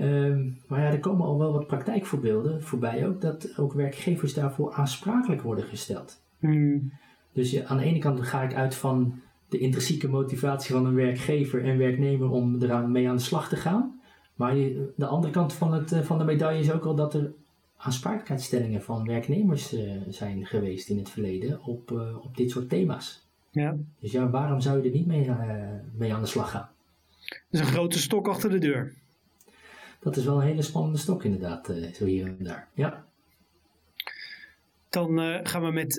Ehm, 0.00 0.48
maar 0.66 0.80
ja, 0.80 0.90
er 0.90 1.00
komen 1.00 1.26
al 1.26 1.38
wel 1.38 1.52
wat 1.52 1.66
praktijkvoorbeelden 1.66 2.62
voorbij 2.62 3.06
ook, 3.06 3.20
dat 3.20 3.58
ook 3.58 3.72
werkgevers 3.72 4.34
daarvoor 4.34 4.72
aansprakelijk 4.72 5.42
worden 5.42 5.64
gesteld. 5.64 6.20
Mm. 6.38 6.92
Dus 7.32 7.50
ja, 7.50 7.64
aan 7.64 7.76
de 7.76 7.84
ene 7.84 7.98
kant 7.98 8.20
ga 8.20 8.42
ik 8.42 8.54
uit 8.54 8.74
van 8.74 9.20
de 9.48 9.58
intrinsieke 9.58 10.08
motivatie 10.08 10.74
van 10.74 10.86
een 10.86 10.94
werkgever 10.94 11.64
en 11.64 11.78
werknemer 11.78 12.30
om 12.30 12.62
eraan 12.62 12.92
mee 12.92 13.08
aan 13.08 13.16
de 13.16 13.22
slag 13.22 13.48
te 13.48 13.56
gaan. 13.56 14.00
Maar 14.34 14.56
je, 14.56 14.92
de 14.96 15.06
andere 15.06 15.32
kant 15.32 15.52
van, 15.52 15.72
het, 15.72 15.92
eh, 15.92 16.00
van 16.00 16.18
de 16.18 16.24
medaille 16.24 16.60
is 16.60 16.72
ook 16.72 16.84
al 16.84 16.94
dat 16.94 17.14
er 17.14 17.32
aansprakelijkheidsstellingen 17.76 18.82
van 18.82 19.06
werknemers 19.06 19.74
uh, 19.74 19.92
zijn 20.08 20.46
geweest 20.46 20.88
in 20.88 20.98
het 20.98 21.10
verleden 21.10 21.62
op, 21.64 21.90
uh, 21.90 22.24
op 22.24 22.36
dit 22.36 22.50
soort 22.50 22.68
thema's. 22.68 23.26
Ja. 23.50 23.76
Dus 24.00 24.12
ja, 24.12 24.30
waarom 24.30 24.60
zou 24.60 24.78
je 24.78 24.88
er 24.88 24.94
niet 24.94 25.06
mee, 25.06 25.26
uh, 25.26 25.36
mee 25.96 26.14
aan 26.14 26.20
de 26.20 26.26
slag 26.26 26.50
gaan? 26.50 26.68
Dat 27.28 27.38
is 27.50 27.60
een 27.60 27.66
grote 27.66 27.98
stok 27.98 28.28
achter 28.28 28.50
de 28.50 28.58
deur. 28.58 28.94
Dat 30.00 30.16
is 30.16 30.24
wel 30.24 30.36
een 30.36 30.46
hele 30.46 30.62
spannende 30.62 30.98
stok 30.98 31.24
inderdaad, 31.24 31.72
zo 31.94 32.04
hier 32.04 32.26
en 32.26 32.36
daar. 32.38 32.68
Ja. 32.74 33.04
Dan 34.88 35.18
gaan 35.46 35.62
we 35.62 35.70
met 35.70 35.98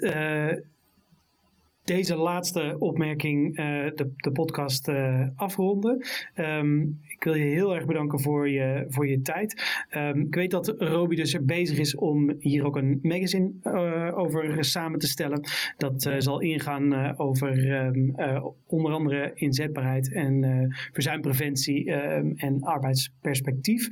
deze 1.84 2.15
laatste 2.15 2.76
opmerking 2.80 3.50
uh, 3.50 3.65
de, 3.96 4.12
de 4.15 4.32
podcast 4.32 4.88
uh, 4.88 5.28
afronden. 5.36 6.06
Um, 6.36 7.00
ik 7.08 7.24
wil 7.24 7.34
je 7.34 7.44
heel 7.44 7.76
erg 7.76 7.86
bedanken 7.86 8.20
voor 8.20 8.50
je, 8.50 8.86
voor 8.89 9.08
je 9.08 9.22
tijd. 9.22 9.86
Um, 9.96 10.20
ik 10.26 10.36
weet 10.36 10.52
dat 10.52 10.76
Roby 10.78 11.15
dus 11.15 11.34
er 11.34 11.46
bezig 11.46 11.78
is 11.78 11.96
om 11.96 12.36
hier 12.39 12.65
ook 12.65 12.76
een 12.76 13.00
magazine 13.02 13.52
uh, 13.63 14.17
over 14.17 14.63
samen 14.63 15.00
te 15.00 15.08
stellen. 15.08 15.41
Dat 15.78 16.12
zal 16.17 16.39
ingaan 16.39 17.17
over 17.17 17.84
um, 17.86 18.15
onder 18.65 18.91
andere 18.91 19.32
inzetbaarheid 19.34 20.13
en 20.13 20.67
verzuimpreventie 20.91 21.91
en 22.36 22.62
arbeidsperspectief. 22.62 23.88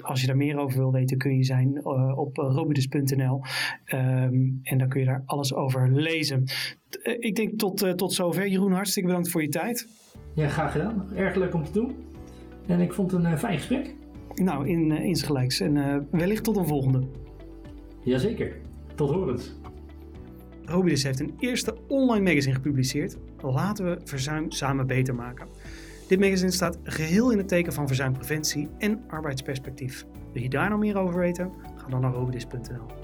als 0.00 0.20
je 0.20 0.26
daar 0.26 0.36
meer 0.36 0.58
over 0.58 0.78
wil 0.78 0.92
weten 0.92 1.18
kun 1.18 1.36
je 1.36 1.44
zijn 1.44 1.84
op 2.16 2.36
robidus.nl 2.36 3.40
en 4.62 4.78
dan 4.78 4.88
kun 4.88 5.00
je 5.00 5.06
daar 5.06 5.22
alles 5.26 5.54
over 5.54 5.92
lezen. 5.92 6.41
Eh, 7.02 7.16
ik 7.18 7.34
denk 7.34 7.58
tot, 7.58 7.82
uh, 7.82 7.90
tot 7.90 8.12
zover. 8.12 8.48
Jeroen, 8.48 8.72
hartstikke 8.72 9.08
bedankt 9.08 9.30
voor 9.30 9.42
je 9.42 9.48
tijd. 9.48 9.88
Ja, 10.34 10.48
graag 10.48 10.72
gedaan. 10.72 11.08
Erg 11.14 11.34
leuk 11.34 11.54
om 11.54 11.64
te 11.64 11.72
doen. 11.72 11.96
En 12.66 12.80
ik 12.80 12.92
vond 12.92 13.10
het 13.10 13.24
een 13.24 13.30
uh, 13.30 13.38
fijn 13.38 13.56
gesprek. 13.56 13.94
Nou, 14.34 14.68
in, 14.68 14.92
insgelijks. 14.92 15.60
En 15.60 16.06
wellicht 16.10 16.44
tot 16.44 16.56
een 16.56 16.66
volgende. 16.66 17.02
Jazeker. 18.02 18.56
Tot 18.94 19.10
horens. 19.10 19.54
Robidus 20.64 21.02
heeft 21.02 21.20
een 21.20 21.34
eerste 21.38 21.76
online 21.88 22.24
magazine 22.24 22.54
gepubliceerd. 22.54 23.16
Laten 23.42 23.84
we 23.84 24.00
verzuim 24.04 24.50
samen 24.50 24.86
beter 24.86 25.14
maken. 25.14 25.46
Dit 26.08 26.20
magazine 26.20 26.50
staat 26.50 26.78
geheel 26.82 27.30
in 27.30 27.38
het 27.38 27.48
teken 27.48 27.72
van 27.72 27.86
verzuimpreventie 27.86 28.68
en 28.78 29.04
arbeidsperspectief. 29.08 30.04
Wil 30.32 30.42
je 30.42 30.48
daar 30.48 30.70
nog 30.70 30.78
meer 30.78 30.96
over 30.96 31.18
weten? 31.18 31.50
Ga 31.76 31.88
dan 31.88 32.00
naar 32.00 32.12
robidus.nl. 32.12 33.01